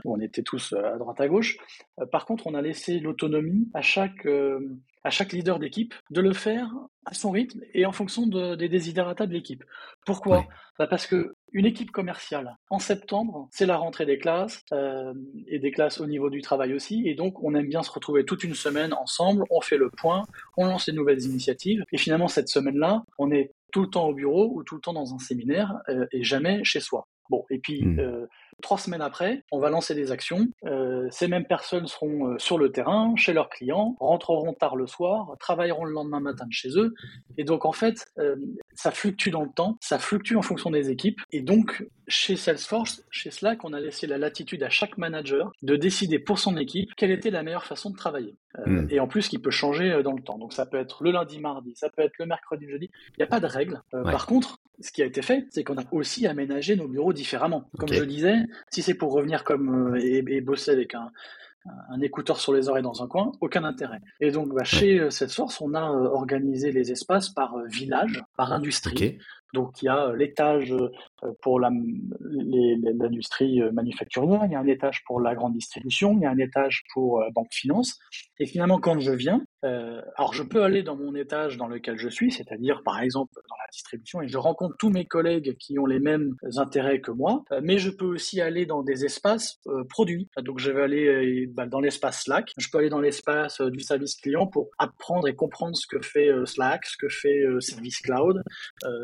où 0.04 0.14
on 0.14 0.21
était 0.21 0.42
tous 0.42 0.73
à 0.75 0.97
droite 0.99 1.21
à 1.21 1.28
gauche. 1.28 1.56
par 2.12 2.26
contre, 2.26 2.47
on 2.47 2.54
a 2.54 2.62
laissé 2.62 3.00
l'autonomie 3.00 3.68
à 3.75 3.83
chaque 3.83 4.26
à 5.04 5.11
chaque 5.11 5.33
leader 5.33 5.59
d'équipe 5.59 5.94
de 6.11 6.21
le 6.23 6.33
faire 6.33 6.71
à 7.04 7.12
son 7.12 7.30
rythme 7.30 7.61
et 7.75 7.85
en 7.85 7.92
fonction 7.92 8.26
des 8.26 8.68
désidératas 8.68 9.26
de 9.26 9.33
l'équipe. 9.33 9.62
Pourquoi? 10.06 10.47
Bah, 10.78 10.87
Parce 10.87 11.06
que 11.06 11.35
une 11.52 11.66
équipe 11.66 11.90
commerciale, 11.90 12.56
en 12.71 12.78
septembre, 12.78 13.49
c'est 13.52 13.66
la 13.66 13.76
rentrée 13.76 14.06
des 14.06 14.18
classes 14.18 14.64
euh, 14.73 15.12
et 15.47 15.59
des 15.59 15.71
classes 15.71 16.00
au 16.00 16.06
niveau 16.06 16.30
du 16.30 16.40
travail 16.40 16.73
aussi. 16.73 17.06
Et 17.06 17.14
donc, 17.14 17.44
on 17.44 17.54
aime 17.54 17.68
bien 17.68 17.83
se 17.83 17.92
retrouver 17.92 18.25
toute 18.25 18.42
une 18.42 18.54
semaine 18.54 18.92
ensemble, 18.94 19.44
on 19.50 19.61
fait 19.61 19.76
le 19.76 19.90
point, 19.90 20.25
on 20.56 20.64
lance 20.66 20.87
des 20.87 20.92
nouvelles 20.92 21.23
initiatives. 21.23 21.85
Et 21.92 21.99
finalement, 21.99 22.26
cette 22.26 22.49
semaine-là, 22.49 23.04
on 23.18 23.30
est 23.30 23.52
tout 23.75 23.83
le 23.83 23.90
temps 23.90 24.07
au 24.07 24.14
bureau 24.14 24.52
ou 24.54 24.62
tout 24.62 24.76
le 24.76 24.81
temps 24.81 24.93
dans 24.93 25.14
un 25.14 25.19
séminaire 25.19 25.75
euh, 25.88 26.07
et 26.12 26.23
jamais 26.23 26.62
chez 26.62 26.78
soi. 26.78 27.09
Bon, 27.28 27.45
et 27.50 27.59
puis 27.59 27.85
hmm. 27.85 27.99
euh, 27.99 28.26
trois 28.62 28.78
semaines 28.78 29.02
après, 29.02 29.44
on 29.50 29.58
va 29.58 29.70
lancer 29.70 29.94
des 29.94 30.12
actions. 30.12 30.46
Euh, 30.64 31.08
ces 31.11 31.28
mêmes 31.28 31.46
personnes 31.46 31.87
seront 31.87 32.28
euh, 32.28 32.38
sur 32.38 32.58
le 32.58 32.70
terrain, 32.73 33.14
chez 33.16 33.32
leurs 33.32 33.49
clients, 33.49 33.96
rentreront 34.00 34.52
tard 34.54 34.76
le 34.76 34.87
soir, 34.87 35.37
travailleront 35.38 35.84
le 35.84 35.92
lendemain 35.92 36.20
matin 36.20 36.46
de 36.46 36.52
chez 36.52 36.70
eux. 36.78 36.94
Et 37.37 37.44
donc 37.44 37.64
en 37.64 37.73
fait, 37.73 38.06
ça 38.75 38.90
fluctue 38.90 39.30
dans 39.30 39.42
le 39.42 39.50
temps, 39.50 39.76
ça 39.80 39.99
fluctue 39.99 40.37
en 40.37 40.42
fonction 40.42 40.70
des 40.70 40.90
équipes. 40.90 41.20
Et 41.32 41.40
donc 41.40 41.84
chez 42.06 42.37
Salesforce, 42.37 43.02
chez 43.11 43.31
Slack, 43.31 43.64
on 43.64 43.72
a 43.72 43.81
laissé 43.81 44.07
la 44.07 44.18
latitude 44.18 44.62
à 44.62 44.68
chaque 44.68 44.98
manager 44.98 45.52
de 45.62 45.76
décider 45.76 46.18
pour 46.18 46.38
son 46.38 46.57
équipe 46.57 46.90
quelle 46.96 47.11
était 47.11 47.31
la 47.31 47.42
meilleure 47.42 47.64
façon 47.64 47.90
de 47.90 47.96
travailler. 47.96 48.37
Hmm. 48.66 48.87
Et 48.90 49.00
en 49.00 49.09
plus, 49.09 49.29
qui 49.29 49.38
peut 49.38 49.50
changer 49.50 50.02
dans 50.02 50.12
le 50.12 50.22
temps. 50.22 50.38
Donc 50.38 50.52
ça 50.52 50.66
peut 50.66 50.79
être 50.79 51.02
le 51.02 51.11
lundi, 51.11 51.40
mardi, 51.40 51.72
ça 51.76 51.88
peut 51.88 52.02
être 52.02 52.18
le 52.18 52.26
mercredi, 52.26 52.68
jeudi. 52.68 52.90
Il 53.11 53.14
n'y 53.18 53.24
a 53.24 53.26
pas 53.26 53.40
de 53.40 53.46
règle. 53.46 53.83
Par 53.90 54.26
contre, 54.26 54.59
ce 54.80 54.92
qui 54.92 55.02
a 55.02 55.06
été 55.06 55.22
fait, 55.22 55.46
c'est 55.50 55.64
qu'on 55.64 55.78
a 55.78 55.84
aussi 55.92 56.26
aménagé 56.26 56.76
nos 56.76 56.88
bureaux 56.88 57.12
différemment. 57.12 57.70
Comme 57.78 57.92
je 57.92 58.04
disais, 58.04 58.37
si 58.70 58.82
c'est 58.82 58.94
pour 58.94 59.12
revenir 59.12 59.44
comme 59.44 59.94
euh, 59.94 60.00
et, 60.00 60.40
bosser 60.40 60.72
avec 60.72 60.94
un, 60.94 61.10
écouteur 62.02 62.38
sur 62.38 62.52
les 62.52 62.68
oreilles 62.68 62.82
dans 62.82 63.02
un 63.02 63.08
coin, 63.08 63.32
aucun 63.40 63.64
intérêt. 63.64 64.00
Et 64.20 64.30
donc, 64.30 64.52
bah, 64.52 64.64
chez 64.64 65.00
euh, 65.00 65.10
cette 65.10 65.30
source, 65.30 65.62
on 65.62 65.72
a 65.74 65.90
euh, 65.90 66.10
organisé 66.10 66.72
les 66.72 66.92
espaces 66.92 67.30
par 67.30 67.56
village, 67.66 68.22
par 68.37 68.52
industrie. 68.52 69.18
Donc, 69.54 69.80
il 69.80 69.87
y 69.87 69.88
a 69.88 70.12
l'étage 70.14 70.74
pour 71.40 71.60
l'industrie 71.60 73.62
manufacturière, 73.72 74.42
il 74.46 74.50
y 74.50 74.56
a 74.56 74.58
un 74.58 74.66
étage 74.66 75.04
pour 75.06 75.20
la 75.20 75.37
grande 75.37 75.54
distribution, 75.54 76.14
il 76.14 76.22
y 76.22 76.26
a 76.26 76.30
un 76.30 76.38
étage 76.38 76.82
pour 76.92 77.22
banque 77.32 77.52
finance. 77.52 78.00
Et 78.40 78.46
finalement, 78.46 78.80
quand 78.80 78.98
je 78.98 79.12
viens, 79.12 79.46
euh, 79.64 80.03
alors 80.16 80.35
je 80.35 80.42
peux 80.42 80.62
aller 80.62 80.83
dans 80.83 80.96
mon 80.96 81.14
étage 81.14 81.57
dans 81.57 81.66
lequel 81.66 81.98
je 81.98 82.09
suis, 82.09 82.31
c'est-à-dire 82.31 82.83
par 82.83 83.00
exemple 83.00 83.33
dans 83.48 83.57
la 83.57 83.66
distribution, 83.72 84.20
et 84.20 84.29
je 84.29 84.38
rencontre 84.38 84.77
tous 84.79 84.90
mes 84.90 85.07
collègues 85.07 85.57
qui 85.59 85.79
ont 85.79 85.87
les 85.87 86.00
mêmes 86.00 86.37
intérêts 86.57 87.00
que 87.00 87.11
moi, 87.11 87.44
euh, 87.53 87.61
mais 87.62 87.79
je 87.79 87.90
peux 87.90 88.05
aussi 88.05 88.40
aller 88.40 88.66
dans 88.66 88.83
des 88.83 89.05
espaces 89.05 89.61
euh, 89.66 89.85
produits. 89.85 90.29
Donc 90.42 90.59
je 90.59 90.70
vais 90.70 90.83
aller 90.83 91.46
bah, 91.46 91.66
dans 91.66 91.81
l'espace 91.81 92.24
Slack, 92.24 92.53
je 92.59 92.68
peux 92.70 92.79
aller 92.79 92.90
dans 92.90 93.00
l'espace 93.00 93.61
du 93.61 93.81
service 93.81 94.16
client 94.16 94.46
pour 94.46 94.70
apprendre 94.79 95.29
et 95.29 95.35
comprendre 95.35 95.77
ce 95.77 95.87
que 95.87 96.00
fait 96.00 96.31
Slack, 96.44 96.85
ce 96.87 96.96
que 96.96 97.09
fait 97.09 97.44
Service 97.61 98.00
Cloud 98.00 98.42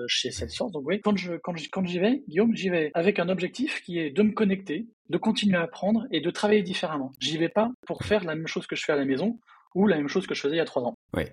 chez 0.06 0.30
Salesforce. 0.30 0.72
Donc 0.72 0.84
oui, 0.86 1.00
quand 1.00 1.16
je 1.16 1.34
quand 1.34 1.86
j'y 1.86 1.98
vais, 1.98 2.22
Guillaume, 2.28 2.54
j'y 2.54 2.68
vais 2.68 2.90
avec 2.94 3.18
un 3.18 3.28
objectif 3.28 3.82
qui 3.82 3.98
est 3.98 4.10
de 4.10 4.22
me 4.22 4.32
connecter, 4.32 4.86
de 5.08 5.18
continuer 5.18 5.56
à 5.56 5.62
apprendre 5.62 6.06
et 6.10 6.20
de 6.20 6.30
travailler 6.30 6.62
différemment. 6.62 7.12
J'y 7.18 7.38
vais 7.38 7.48
pas 7.48 7.70
pour 7.86 8.04
faire 8.04 8.24
la 8.24 8.34
même 8.34 8.46
chose 8.46 8.66
que 8.66 8.76
je 8.76 8.84
fais 8.84 8.92
à 8.92 8.96
la 8.96 9.04
maison 9.04 9.38
ou 9.74 9.86
la 9.86 9.96
même 9.96 10.08
chose 10.08 10.26
que 10.26 10.34
je 10.34 10.40
faisais 10.40 10.54
il 10.56 10.58
y 10.58 10.62
a 10.62 10.64
trois 10.64 10.82
ans. 10.82 10.94
Oui, 11.14 11.24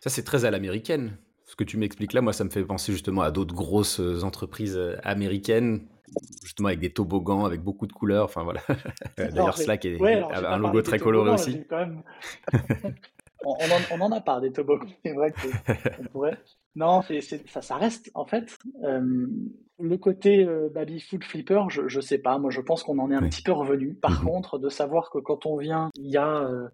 ça 0.00 0.10
c'est 0.10 0.22
très 0.24 0.44
à 0.44 0.50
l'américaine. 0.50 1.16
Ce 1.50 1.56
que 1.56 1.64
tu 1.64 1.78
m'expliques 1.78 2.12
là, 2.12 2.20
moi, 2.20 2.32
ça 2.32 2.44
me 2.44 2.50
fait 2.50 2.62
penser 2.62 2.92
justement 2.92 3.22
à 3.22 3.32
d'autres 3.32 3.54
grosses 3.56 3.98
euh, 3.98 4.22
entreprises 4.22 4.76
euh, 4.76 4.94
américaines, 5.02 5.80
justement 6.44 6.68
avec 6.68 6.78
des 6.78 6.92
toboggans, 6.92 7.44
avec 7.44 7.60
beaucoup 7.60 7.88
de 7.88 7.92
couleurs. 7.92 8.24
Enfin 8.24 8.44
voilà. 8.44 8.60
D'ailleurs, 9.18 9.58
Slack 9.58 9.84
est, 9.84 10.00
un 10.00 10.58
logo 10.58 10.80
très 10.82 11.00
coloré 11.00 11.30
aussi. 11.30 11.64
on, 13.44 13.52
en, 13.52 14.00
on, 14.00 14.12
a 14.12 14.20
pas 14.20 14.40
des 14.40 14.52
toboggans, 14.52 14.86
c'est 15.04 15.12
vrai 15.12 15.32
qu'on 15.32 16.04
pourrait. 16.04 16.38
Non, 16.76 17.02
ça, 17.02 17.62
ça 17.62 17.76
reste 17.76 18.12
en 18.14 18.26
fait 18.26 18.56
euh, 18.84 19.26
le 19.80 19.96
côté 19.96 20.44
euh, 20.44 20.68
baby 20.72 21.00
food 21.00 21.24
flipper. 21.24 21.62
Je, 21.68 21.88
je 21.88 22.00
sais 22.00 22.18
pas, 22.18 22.38
moi 22.38 22.50
je 22.50 22.60
pense 22.60 22.82
qu'on 22.82 22.98
en 22.98 23.10
est 23.10 23.14
un 23.14 23.28
petit 23.28 23.42
peu 23.42 23.52
revenu. 23.52 23.94
Par 23.94 24.20
mhm. 24.20 24.28
contre, 24.28 24.58
de 24.58 24.68
savoir 24.68 25.10
que 25.10 25.18
quand 25.18 25.46
on 25.46 25.56
vient, 25.56 25.90
il 25.96 26.10
y 26.10 26.16
a 26.16 26.42
euh, 26.42 26.68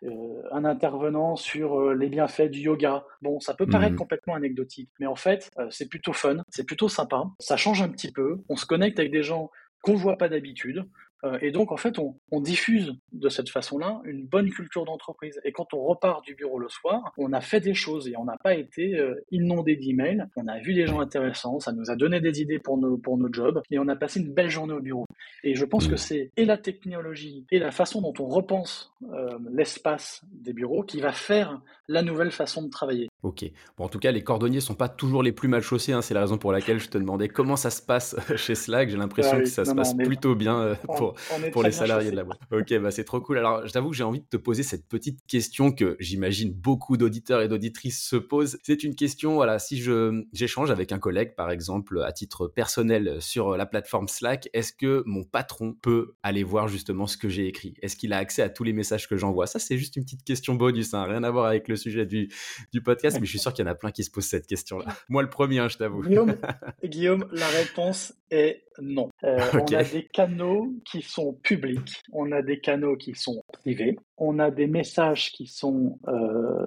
un 0.53 0.65
intervenant 0.65 1.37
sur 1.37 1.93
les 1.93 2.09
bienfaits 2.09 2.51
du 2.51 2.61
yoga. 2.61 3.05
Bon, 3.23 3.41
ça 3.41 3.55
peut 3.55 3.67
paraître 3.67 3.93
mhm. 3.93 3.99
complètement 3.99 4.35
anecdotique, 4.35 4.91
mais 5.01 5.07
en 5.07 5.17
fait, 5.17 5.51
c'est 5.71 5.89
plutôt 5.89 6.13
fun, 6.13 6.39
c'est 6.51 6.65
plutôt 6.65 6.89
sympa. 6.89 7.25
Ça 7.41 7.57
change 7.57 7.83
un 7.83 7.89
petit 7.89 8.13
peu. 8.13 8.43
On 8.49 8.57
se 8.57 8.67
connecte 8.67 8.99
avec 8.99 9.13
des 9.13 9.23
gens 9.23 9.51
qu'on 9.83 9.95
voit 9.95 10.17
pas 10.17 10.29
d'habitude. 10.29 10.85
Euh, 11.27 11.39
et 11.43 11.51
donc, 11.51 11.73
en 11.73 11.77
fait, 11.77 11.99
on, 11.99 12.15
diffuse 12.41 12.95
de 13.13 13.29
cette 13.29 13.49
façon-là 13.49 14.01
une 14.05 14.25
bonne 14.25 14.51
culture 14.51 14.85
d'entreprise. 14.85 15.41
Et 15.43 15.53
quand 15.53 15.73
on 15.73 15.83
repart 15.83 16.23
du 16.25 16.35
bureau 16.35 16.59
le 16.59 16.69
soir, 16.69 17.13
on 17.17 17.33
a 17.33 17.41
fait 17.41 17.61
des 17.61 17.75
choses 17.75 18.09
et 18.09 18.17
on 18.17 18.25
n'a 18.25 18.37
pas 18.37 18.55
été 18.55 18.99
euh, 18.99 19.15
inondé 19.31 19.75
d'emails. 19.75 20.25
On 20.37 20.47
a 20.47 20.59
vu 20.59 20.75
des 20.75 20.87
gens 20.87 21.01
intéressants, 21.01 21.59
ça 21.59 21.73
nous 21.73 21.91
a 21.91 21.97
donné 21.97 22.21
des 22.21 22.43
idées 22.43 22.59
pour 22.59 22.77
nos, 22.79 22.99
pour 22.99 23.17
nos 23.17 23.33
jobs 23.33 23.63
et 23.71 23.79
on 23.79 23.89
a 23.89 23.97
passé 23.97 24.21
une 24.21 24.33
belle 24.33 24.51
journée 24.51 24.75
au 24.75 24.81
bureau. 24.81 25.07
Et 25.43 25.55
je 25.55 25.65
pense 25.65 25.89
que 25.89 25.97
c'est 25.97 26.31
et 26.37 26.45
la 26.45 26.59
technologie 26.59 27.47
et 27.51 27.59
la 27.59 27.71
façon 27.71 28.01
dont 28.01 28.15
on 28.19 28.27
repense 28.27 28.93
euh, 29.13 29.39
l'espace 29.51 30.23
des 30.31 30.53
bureaux 30.53 30.83
qui 30.83 31.01
va 31.01 31.13
faire 31.13 31.61
la 31.89 32.03
nouvelle 32.03 32.31
façon 32.31 32.63
de 32.63 32.71
travailler. 32.71 33.09
Ok. 33.23 33.45
Bon, 33.77 33.85
en 33.85 33.89
tout 33.89 33.99
cas, 33.99 34.11
les 34.11 34.23
cordonniers 34.23 34.61
sont 34.61 34.75
pas 34.75 34.89
toujours 34.89 35.23
les 35.23 35.33
plus 35.33 35.49
mal 35.49 35.63
chaussés. 35.63 35.93
Hein. 35.93 36.03
C'est 36.03 36.15
la 36.15 36.21
raison 36.21 36.39
pour 36.39 36.53
laquelle 36.53 36.79
je 36.79 36.89
te 36.89 36.99
demandais 36.99 37.29
comment 37.29 37.57
ça 37.57 37.71
se 37.71 37.83
passe 37.83 38.17
chez 38.37 38.55
Slack. 38.55 38.89
J'ai 38.89 38.97
l'impression 38.97 39.37
ah 39.37 39.41
que 39.41 39.47
ça 39.47 39.65
se 39.65 39.75
passe 39.75 39.95
plutôt 39.95 40.35
bien 40.35 40.59
euh, 40.59 40.75
pour, 40.97 41.15
pour 41.53 41.63
les 41.63 41.73
salariés 41.73 42.11
de 42.11 42.17
la 42.17 42.25
boîte. 42.25 42.39
Ok, 42.53 42.73
bah 42.79 42.91
c'est 42.91 43.05
trop 43.05 43.21
cool. 43.21 43.39
Alors, 43.39 43.67
je 43.67 43.73
t'avoue 43.73 43.91
que 43.91 43.97
j'ai 43.97 44.05
envie 44.05 44.21
de 44.21 44.27
te 44.27 44.37
poser 44.37 44.63
cette 44.63 44.87
petite 44.87 45.21
question 45.27 45.73
que 45.73 45.97
j'imagine 46.01 46.53
beaucoup 46.53 46.97
d'auditeurs 46.97 47.43
et 47.43 47.49
d'auditrices 47.49 48.03
se 48.03 48.17
posent. 48.17 48.59
C'est 48.63 48.85
une 48.85 48.95
question, 48.95 49.35
voilà, 49.35 49.59
si 49.59 49.81
je 49.81 50.25
j'échange 50.33 50.71
avec 50.71 50.93
un 50.93 50.99
collègue, 50.99 51.35
par 51.35 51.51
exemple, 51.51 52.03
à 52.03 52.13
titre 52.13 52.49
personnel 52.49 53.17
sur 53.21 53.57
la 53.57 53.67
plateforme 53.67 54.09
Slack, 54.09 54.49
est-ce 54.53 54.73
que 54.73 55.03
mon 55.07 55.25
patron 55.25 55.75
peut 55.75 56.15
aller 56.23 56.45
voir 56.45 56.69
justement 56.69 57.07
ce 57.07 57.17
que 57.17 57.29
j'ai 57.29 57.47
écrit? 57.47 57.75
Est-ce 57.83 57.97
qu'il 57.97 58.13
a 58.13 58.19
accès 58.19 58.43
à 58.43 58.49
tous 58.49 58.65
les 58.65 58.73
messages 58.73 59.09
que 59.09 59.17
j'envoie? 59.17 59.47
Ça, 59.47 59.59
c'est 59.59 59.79
juste 59.79 59.97
une 59.97 60.05
petite 60.05 60.25
question 60.25 60.55
bonus, 60.55 60.95
hein. 60.95 61.05
rien 61.05 61.23
à 61.25 61.31
voir 61.31 61.47
avec 61.47 61.69
le 61.69 61.77
sujet 61.77 62.07
du, 62.07 62.29
du 62.73 62.83
podcast 62.83 63.17
mais 63.21 63.27
je 63.27 63.31
suis 63.31 63.39
sûr 63.39 63.53
qu'il 63.53 63.65
y 63.65 63.69
en 63.69 63.71
a 63.71 63.75
plein 63.75 63.91
qui 63.91 64.05
se 64.05 64.11
posent 64.11 64.27
cette 64.27 64.47
question-là. 64.47 64.87
Moi, 65.09 65.23
le 65.23 65.31
premier, 65.31 65.59
hein, 65.59 65.69
je 65.69 65.77
t'avoue. 65.77 66.03
Guillaume, 66.03 66.37
Guillaume, 66.85 67.29
la 67.33 67.49
réponse 67.49 68.15
est 68.31 68.66
non. 68.81 69.11
Euh, 69.25 69.39
on 69.55 69.75
a 69.75 69.85
des 69.85 70.07
canaux 70.13 70.73
qui 70.85 71.03
sont 71.03 71.35
publics, 71.43 72.03
on 72.13 72.33
a 72.33 72.43
des 72.43 72.61
canaux 72.61 72.97
qui 72.97 73.15
sont 73.15 73.45
privés, 73.67 73.99
on 74.17 74.39
a 74.39 74.53
des 74.53 74.69
messages 74.69 75.33
qui 75.33 75.49
sont 75.49 75.99
euh, 76.07 76.65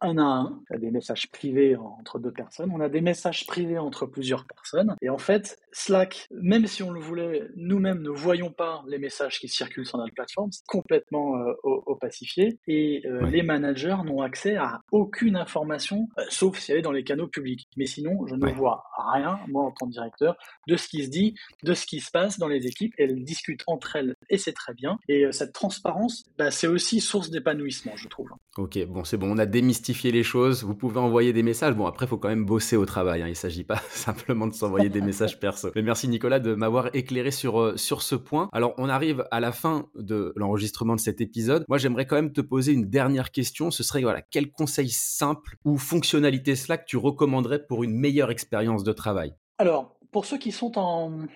un 0.00 0.16
à 0.16 0.22
un, 0.22 0.62
des 0.78 0.90
messages 0.90 1.30
privés 1.30 1.76
entre 1.76 2.18
deux 2.18 2.32
personnes, 2.32 2.70
on 2.74 2.80
a 2.80 2.88
des 2.88 3.02
messages 3.02 3.46
privés 3.46 3.78
entre 3.78 4.06
plusieurs 4.06 4.46
personnes. 4.46 4.96
Et 5.02 5.10
en 5.10 5.18
fait, 5.18 5.58
Slack, 5.72 6.26
même 6.30 6.66
si 6.66 6.82
on 6.82 6.92
le 6.92 7.00
voulait, 7.00 7.46
nous-mêmes 7.56 8.00
ne 8.00 8.08
voyons 8.08 8.50
pas 8.50 8.82
les 8.88 8.98
messages 8.98 9.38
qui 9.38 9.48
circulent 9.48 9.84
sur 9.84 9.98
notre 9.98 10.14
plateforme, 10.14 10.50
c'est 10.50 10.64
complètement 10.66 11.36
euh, 11.36 11.52
opacifié. 11.62 12.58
Et 12.66 13.02
euh, 13.04 13.26
les 13.26 13.42
managers 13.42 13.98
n'ont 14.06 14.22
accès 14.22 14.56
à 14.56 14.80
aucune 14.92 15.36
information, 15.36 16.08
sauf 16.30 16.58
si 16.58 16.72
elle 16.72 16.78
est 16.78 16.82
dans 16.82 16.90
les 16.90 17.04
canaux 17.04 17.28
publics. 17.28 17.68
Mais 17.76 17.86
sinon, 17.86 18.26
je 18.26 18.34
ne 18.34 18.50
vois 18.50 18.84
rien, 19.12 19.38
moi 19.48 19.64
en 19.64 19.72
tant 19.72 19.86
que 19.86 19.92
directeur, 19.92 20.36
de 20.66 20.76
ce 20.76 20.88
qui 20.88 21.04
se 21.04 21.10
dit, 21.10 21.34
de 21.64 21.74
ce 21.74 21.84
qui 21.84 22.00
se 22.00 22.10
passe 22.10 22.38
dans 22.38 22.48
les 22.48 22.66
équipes. 22.66 22.94
Elles 22.96 23.22
discutent 23.24 23.64
entre 23.66 23.96
elles 23.96 24.16
et 24.30 24.38
c'est 24.38 24.54
très 24.54 24.72
bien. 24.72 24.98
Et 25.06 25.30
cette 25.32 25.52
transparence, 25.52 26.24
bah, 26.38 26.50
c'est 26.50 26.66
aussi 26.66 27.00
source 27.00 27.30
d'épanouissement, 27.30 27.92
je 27.96 28.08
trouve. 28.08 28.30
Ok, 28.56 28.78
bon, 28.86 29.04
c'est 29.04 29.16
bon, 29.16 29.30
on 29.30 29.38
a 29.38 29.46
démystifié 29.46 30.10
les 30.10 30.22
choses. 30.22 30.64
Vous 30.64 30.74
pouvez 30.74 30.98
envoyer 30.98 31.32
des 31.32 31.42
messages. 31.42 31.74
Bon, 31.74 31.86
après, 31.86 32.06
il 32.06 32.08
faut 32.08 32.18
quand 32.18 32.28
même 32.28 32.44
bosser 32.44 32.76
au 32.76 32.86
travail. 32.86 33.22
Hein. 33.22 33.26
Il 33.26 33.30
ne 33.30 33.34
s'agit 33.34 33.64
pas 33.64 33.80
simplement 33.90 34.46
de 34.46 34.54
s'envoyer 34.54 34.88
des 34.88 35.00
messages 35.00 35.38
perso. 35.38 35.70
Mais 35.74 35.82
merci 35.82 36.08
Nicolas 36.08 36.40
de 36.40 36.54
m'avoir 36.54 36.94
éclairé 36.94 37.30
sur, 37.30 37.60
euh, 37.60 37.76
sur 37.76 38.02
ce 38.02 38.14
point. 38.14 38.48
Alors, 38.52 38.74
on 38.78 38.88
arrive 38.88 39.26
à 39.30 39.40
la 39.40 39.52
fin 39.52 39.86
de 39.94 40.32
l'enregistrement 40.36 40.96
de 40.96 41.00
cet 41.00 41.20
épisode. 41.20 41.64
Moi, 41.68 41.78
j'aimerais 41.78 42.06
quand 42.06 42.16
même 42.16 42.32
te 42.32 42.40
poser 42.40 42.72
une 42.72 42.88
dernière 42.88 43.30
question. 43.30 43.70
Ce 43.70 43.82
serait, 43.82 44.02
voilà, 44.02 44.22
quel 44.22 44.50
conseil 44.50 44.90
simple 44.90 45.56
ou 45.64 45.78
fonctionnalité 45.78 46.56
Slack 46.56 46.86
tu 46.86 46.96
recommanderais 46.96 47.66
pour 47.66 47.84
une 47.84 47.94
meilleure 47.94 48.30
expérience 48.30 48.84
de 48.84 48.92
travail? 48.92 49.34
Alors, 49.58 49.96
pour 50.10 50.24
ceux 50.24 50.38
qui 50.38 50.52
sont 50.52 50.78
en, 50.78 51.26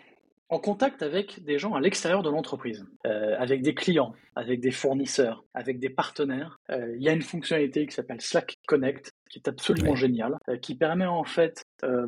en 0.48 0.58
contact 0.58 1.02
avec 1.02 1.42
des 1.44 1.58
gens 1.58 1.74
à 1.74 1.80
l'extérieur 1.80 2.22
de 2.22 2.30
l'entreprise, 2.30 2.86
euh, 3.06 3.34
avec 3.38 3.62
des 3.62 3.74
clients, 3.74 4.14
avec 4.36 4.60
des 4.60 4.70
fournisseurs, 4.70 5.44
avec 5.54 5.78
des 5.78 5.88
partenaires. 5.88 6.60
Euh, 6.70 6.94
il 6.96 7.02
y 7.02 7.08
a 7.08 7.12
une 7.12 7.22
fonctionnalité 7.22 7.86
qui 7.86 7.94
s'appelle 7.94 8.20
Slack 8.20 8.58
Connect, 8.66 9.12
qui 9.30 9.38
est 9.38 9.48
absolument 9.48 9.94
géniale, 9.94 10.36
euh, 10.48 10.56
qui 10.56 10.74
permet 10.74 11.06
en 11.06 11.24
fait 11.24 11.64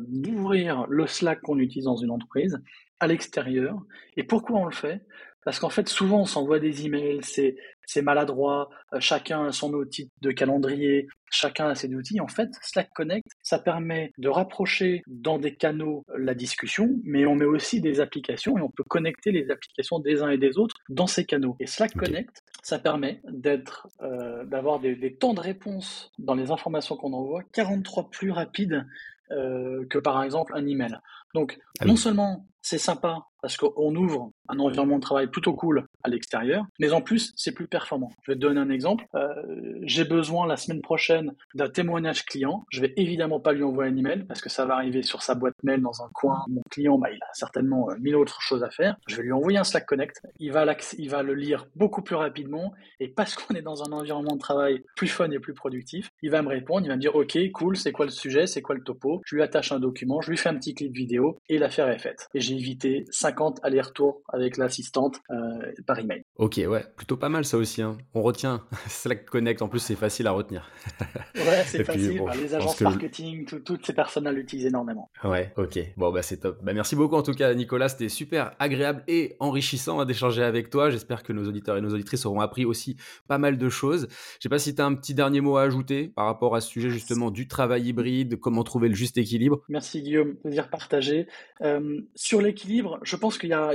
d'ouvrir 0.07 0.87
le 0.87 1.05
Slack 1.05 1.41
qu'on 1.41 1.59
utilise 1.59 1.85
dans 1.85 1.97
une 1.97 2.11
entreprise 2.11 2.59
à 2.99 3.07
l'extérieur. 3.07 3.77
Et 4.15 4.23
pourquoi 4.23 4.59
on 4.59 4.65
le 4.65 4.73
fait? 4.73 5.01
Parce 5.43 5.59
qu'en 5.59 5.69
fait, 5.69 5.87
souvent, 5.87 6.21
on 6.21 6.25
s'envoie 6.25 6.59
des 6.59 6.85
emails, 6.85 7.19
c'est, 7.21 7.55
c'est 7.87 8.03
maladroit, 8.03 8.69
euh, 8.93 8.99
chacun 8.99 9.47
a 9.47 9.51
son 9.51 9.73
outil 9.73 10.11
de 10.21 10.31
calendrier, 10.31 11.07
chacun 11.31 11.69
a 11.69 11.75
ses 11.75 11.93
outils. 11.95 12.19
En 12.19 12.27
fait, 12.27 12.49
Slack 12.61 12.91
Connect, 12.93 13.27
ça 13.41 13.57
permet 13.57 14.11
de 14.17 14.29
rapprocher 14.29 15.01
dans 15.07 15.39
des 15.39 15.55
canaux 15.55 16.05
la 16.15 16.35
discussion, 16.35 16.99
mais 17.03 17.25
on 17.25 17.35
met 17.35 17.45
aussi 17.45 17.81
des 17.81 17.99
applications 17.99 18.57
et 18.57 18.61
on 18.61 18.69
peut 18.69 18.83
connecter 18.83 19.31
les 19.31 19.49
applications 19.49 19.99
des 19.99 20.21
uns 20.21 20.29
et 20.29 20.37
des 20.37 20.57
autres 20.59 20.75
dans 20.89 21.07
ces 21.07 21.25
canaux. 21.25 21.55
Et 21.59 21.65
Slack 21.65 21.95
Connect, 21.95 22.43
ça 22.61 22.77
permet 22.77 23.21
d'être, 23.29 23.87
euh, 24.01 24.43
d'avoir 24.43 24.79
des, 24.79 24.95
des, 24.95 25.15
temps 25.15 25.33
de 25.33 25.39
réponse 25.39 26.11
dans 26.19 26.35
les 26.35 26.51
informations 26.51 26.97
qu'on 26.97 27.13
envoie 27.13 27.41
43 27.53 28.09
plus 28.09 28.31
rapides 28.31 28.85
euh, 29.31 29.85
que 29.89 29.97
par 29.97 30.23
exemple 30.23 30.53
un 30.55 30.65
email. 30.65 30.99
Donc, 31.33 31.59
ah 31.79 31.85
non 31.85 31.95
seulement 31.95 32.45
c'est 32.67 32.77
sympa 32.77 33.23
parce 33.41 33.55
qu'on 33.55 33.95
ouvre 33.95 34.31
un 34.49 34.59
environnement 34.59 34.97
de 34.97 35.01
travail 35.01 35.27
plutôt 35.27 35.53
cool 35.53 35.85
à 36.03 36.09
l'extérieur, 36.09 36.65
mais 36.79 36.91
en 36.91 37.01
plus, 37.01 37.33
c'est 37.35 37.53
plus 37.53 37.67
performant. 37.67 38.11
Je 38.23 38.31
vais 38.31 38.35
te 38.35 38.41
donner 38.41 38.59
un 38.59 38.69
exemple. 38.69 39.05
Euh, 39.15 39.79
j'ai 39.83 40.05
besoin 40.05 40.47
la 40.47 40.57
semaine 40.57 40.81
prochaine 40.81 41.33
d'un 41.53 41.69
témoignage 41.69 42.25
client. 42.25 42.65
Je 42.71 42.81
vais 42.81 42.93
évidemment 42.97 43.39
pas 43.39 43.53
lui 43.53 43.63
envoyer 43.63 43.91
un 43.91 43.95
email 43.95 44.25
parce 44.25 44.41
que 44.41 44.49
ça 44.49 44.65
va 44.65 44.75
arriver 44.75 45.03
sur 45.03 45.21
sa 45.21 45.35
boîte 45.35 45.55
mail 45.63 45.81
dans 45.81 46.01
un 46.01 46.09
coin. 46.13 46.43
Mon 46.49 46.61
client, 46.69 46.97
bah, 46.97 47.09
il 47.11 47.21
a 47.21 47.33
certainement 47.33 47.89
euh, 47.89 47.95
mille 47.99 48.15
autres 48.15 48.41
choses 48.41 48.63
à 48.63 48.69
faire. 48.69 48.97
Je 49.07 49.15
vais 49.17 49.23
lui 49.23 49.31
envoyer 49.31 49.57
un 49.57 49.63
Slack 49.63 49.85
Connect. 49.85 50.21
Il 50.39 50.51
va, 50.51 50.65
il 50.97 51.09
va 51.09 51.23
le 51.23 51.33
lire 51.33 51.67
beaucoup 51.75 52.01
plus 52.01 52.15
rapidement 52.15 52.73
et 52.99 53.07
parce 53.07 53.35
qu'on 53.35 53.53
est 53.55 53.61
dans 53.61 53.83
un 53.83 53.91
environnement 53.91 54.35
de 54.35 54.39
travail 54.39 54.83
plus 54.95 55.07
fun 55.07 55.29
et 55.31 55.39
plus 55.39 55.53
productif, 55.53 56.09
il 56.21 56.31
va 56.31 56.41
me 56.41 56.49
répondre. 56.49 56.85
Il 56.85 56.89
va 56.89 56.95
me 56.95 57.01
dire, 57.01 57.15
OK, 57.15 57.37
cool, 57.53 57.77
c'est 57.77 57.91
quoi 57.91 58.05
le 58.05 58.11
sujet, 58.11 58.47
c'est 58.47 58.61
quoi 58.61 58.75
le 58.75 58.83
topo? 58.83 59.21
Je 59.25 59.35
lui 59.35 59.43
attache 59.43 59.71
un 59.71 59.79
document, 59.79 60.21
je 60.21 60.31
lui 60.31 60.37
fais 60.37 60.49
un 60.49 60.55
petit 60.55 60.73
clip 60.73 60.93
vidéo 60.93 61.37
et 61.49 61.57
l'affaire 61.57 61.89
est 61.89 61.99
faite. 61.99 62.27
Évité 62.57 63.05
50 63.11 63.59
allers-retours 63.63 64.21
avec 64.29 64.57
l'assistante 64.57 65.21
euh, 65.31 65.71
par 65.85 65.99
email. 65.99 66.23
Ok, 66.37 66.59
ouais, 66.67 66.85
plutôt 66.95 67.17
pas 67.17 67.29
mal 67.29 67.45
ça 67.45 67.57
aussi. 67.57 67.81
Hein. 67.81 67.97
On 68.13 68.21
retient 68.21 68.63
Slack 68.87 69.25
Connect, 69.25 69.61
en 69.61 69.69
plus 69.69 69.79
c'est 69.79 69.95
facile 69.95 70.27
à 70.27 70.31
retenir. 70.31 70.69
ouais, 71.35 71.63
c'est 71.65 71.83
facile. 71.83 72.21
les 72.39 72.55
agences 72.55 72.81
marketing, 72.81 73.45
toutes 73.45 73.85
ces 73.85 73.93
personnes 73.93 74.29
l'utilisent 74.29 74.67
énormément. 74.67 75.09
Ouais, 75.23 75.53
ok. 75.57 75.79
Bon, 75.97 76.11
bah 76.11 76.21
c'est 76.21 76.37
top. 76.37 76.59
Bah, 76.63 76.73
merci 76.73 76.95
beaucoup 76.95 77.15
en 77.15 77.23
tout 77.23 77.33
cas, 77.33 77.53
Nicolas. 77.53 77.89
C'était 77.89 78.09
super 78.09 78.51
agréable 78.59 79.03
et 79.07 79.35
enrichissant 79.39 79.99
hein, 79.99 80.05
d'échanger 80.05 80.43
avec 80.43 80.69
toi. 80.69 80.89
J'espère 80.89 81.23
que 81.23 81.33
nos 81.33 81.47
auditeurs 81.47 81.77
et 81.77 81.81
nos 81.81 81.93
auditrices 81.93 82.25
auront 82.25 82.41
appris 82.41 82.65
aussi 82.65 82.97
pas 83.27 83.37
mal 83.37 83.57
de 83.57 83.69
choses. 83.69 84.07
Je 84.09 84.43
sais 84.43 84.49
pas 84.49 84.59
si 84.59 84.75
tu 84.75 84.81
as 84.81 84.85
un 84.85 84.95
petit 84.95 85.13
dernier 85.13 85.41
mot 85.41 85.57
à 85.57 85.63
ajouter 85.63 86.07
par 86.07 86.25
rapport 86.25 86.55
à 86.55 86.61
ce 86.61 86.69
sujet 86.69 86.89
justement 86.89 87.31
du 87.31 87.47
travail 87.47 87.87
hybride, 87.87 88.39
comment 88.39 88.63
trouver 88.63 88.89
le 88.89 88.95
juste 88.95 89.17
équilibre. 89.17 89.61
Merci 89.69 90.01
Guillaume, 90.01 90.35
plaisir 90.35 90.69
partagé. 90.69 91.27
Euh, 91.61 92.01
sur 92.15 92.41
l'équilibre, 92.47 92.99
je 93.03 93.15
pense 93.15 93.37
qu'il 93.37 93.49
y 93.49 93.53
a, 93.53 93.73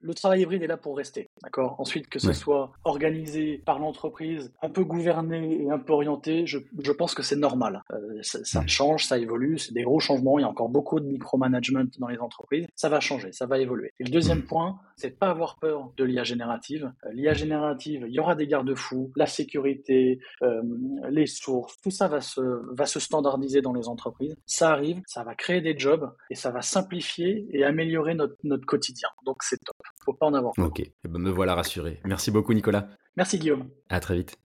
le 0.00 0.14
travail 0.14 0.42
hybride 0.42 0.62
est 0.62 0.66
là 0.66 0.76
pour 0.76 0.96
rester, 0.96 1.28
d'accord? 1.42 1.76
Ensuite, 1.78 2.08
que 2.08 2.18
ce 2.18 2.32
soit 2.32 2.72
organisé 2.84 3.58
par 3.64 3.78
l'entreprise, 3.78 4.52
un 4.62 4.70
peu 4.70 4.84
gouverné 4.84 5.62
et 5.62 5.70
un 5.70 5.78
peu 5.78 5.92
orienté, 5.92 6.46
je, 6.46 6.58
pense 6.92 7.14
que 7.14 7.22
c'est 7.22 7.36
normal. 7.36 7.82
Euh, 7.92 8.20
ça, 8.22 8.66
change, 8.66 9.04
ça 9.04 9.18
évolue, 9.18 9.58
c'est 9.58 9.74
des 9.74 9.82
gros 9.82 10.00
changements. 10.00 10.38
Il 10.38 10.42
y 10.42 10.44
a 10.44 10.48
encore 10.48 10.70
beaucoup 10.70 10.98
de 10.98 11.06
micromanagement 11.06 11.84
dans 11.98 12.08
les 12.08 12.18
entreprises. 12.18 12.66
Ça 12.74 12.88
va 12.88 13.00
changer, 13.00 13.32
ça 13.32 13.46
va 13.46 13.58
évoluer. 13.58 13.92
Et 14.00 14.04
le 14.04 14.10
deuxième 14.10 14.42
point, 14.42 14.78
c'est 14.96 15.10
de 15.10 15.14
pas 15.14 15.28
avoir 15.28 15.58
peur 15.58 15.92
de 15.96 16.04
l'IA 16.04 16.24
générative. 16.24 16.90
Euh, 17.04 17.12
L'IA 17.12 17.34
générative, 17.34 18.06
il 18.08 18.14
y 18.14 18.18
aura 18.18 18.34
des 18.34 18.46
garde-fous, 18.46 19.12
la 19.14 19.26
sécurité, 19.26 20.20
euh, 20.42 20.62
les 21.10 21.26
sources, 21.26 21.78
tout 21.82 21.90
ça 21.90 22.08
va 22.08 22.20
se 22.20 22.40
va 22.74 22.86
se 22.86 22.98
standardiser 22.98 23.60
dans 23.60 23.74
les 23.74 23.88
entreprises. 23.88 24.36
Ça 24.46 24.72
arrive, 24.72 25.02
ça 25.06 25.22
va 25.22 25.34
créer 25.34 25.60
des 25.60 25.78
jobs 25.78 26.10
et 26.30 26.34
ça 26.34 26.50
va 26.50 26.62
simplifier 26.62 27.46
et 27.56 27.64
améliorer 27.64 28.14
notre, 28.14 28.36
notre 28.44 28.66
quotidien. 28.66 29.08
Donc 29.24 29.42
c'est 29.42 29.58
top. 29.64 29.76
Faut 30.04 30.12
pas 30.12 30.26
en 30.26 30.34
avoir 30.34 30.52
peur. 30.54 30.66
Ok, 30.66 30.80
eh 30.80 31.08
ben, 31.08 31.18
me 31.18 31.30
voilà 31.30 31.54
rassuré. 31.54 32.00
Merci 32.04 32.30
beaucoup 32.30 32.52
Nicolas. 32.52 32.88
Merci 33.16 33.38
Guillaume. 33.38 33.68
À 33.88 34.00
très 34.00 34.16
vite. 34.16 34.36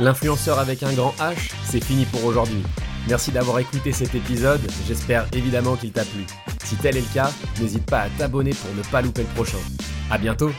L'influenceur 0.00 0.58
avec 0.58 0.82
un 0.82 0.92
grand 0.92 1.12
H, 1.18 1.52
c'est 1.64 1.82
fini 1.82 2.04
pour 2.06 2.24
aujourd'hui. 2.24 2.62
Merci 3.08 3.32
d'avoir 3.32 3.58
écouté 3.58 3.92
cet 3.92 4.14
épisode, 4.14 4.60
j'espère 4.86 5.26
évidemment 5.34 5.76
qu'il 5.76 5.92
t'a 5.92 6.04
plu. 6.04 6.24
Si 6.64 6.76
tel 6.76 6.96
est 6.96 7.00
le 7.00 7.14
cas, 7.14 7.30
n'hésite 7.60 7.84
pas 7.88 8.00
à 8.00 8.10
t'abonner 8.10 8.52
pour 8.52 8.74
ne 8.74 8.82
pas 8.90 9.02
louper 9.02 9.22
le 9.22 9.34
prochain. 9.34 9.58
A 10.10 10.18
bientôt 10.18 10.50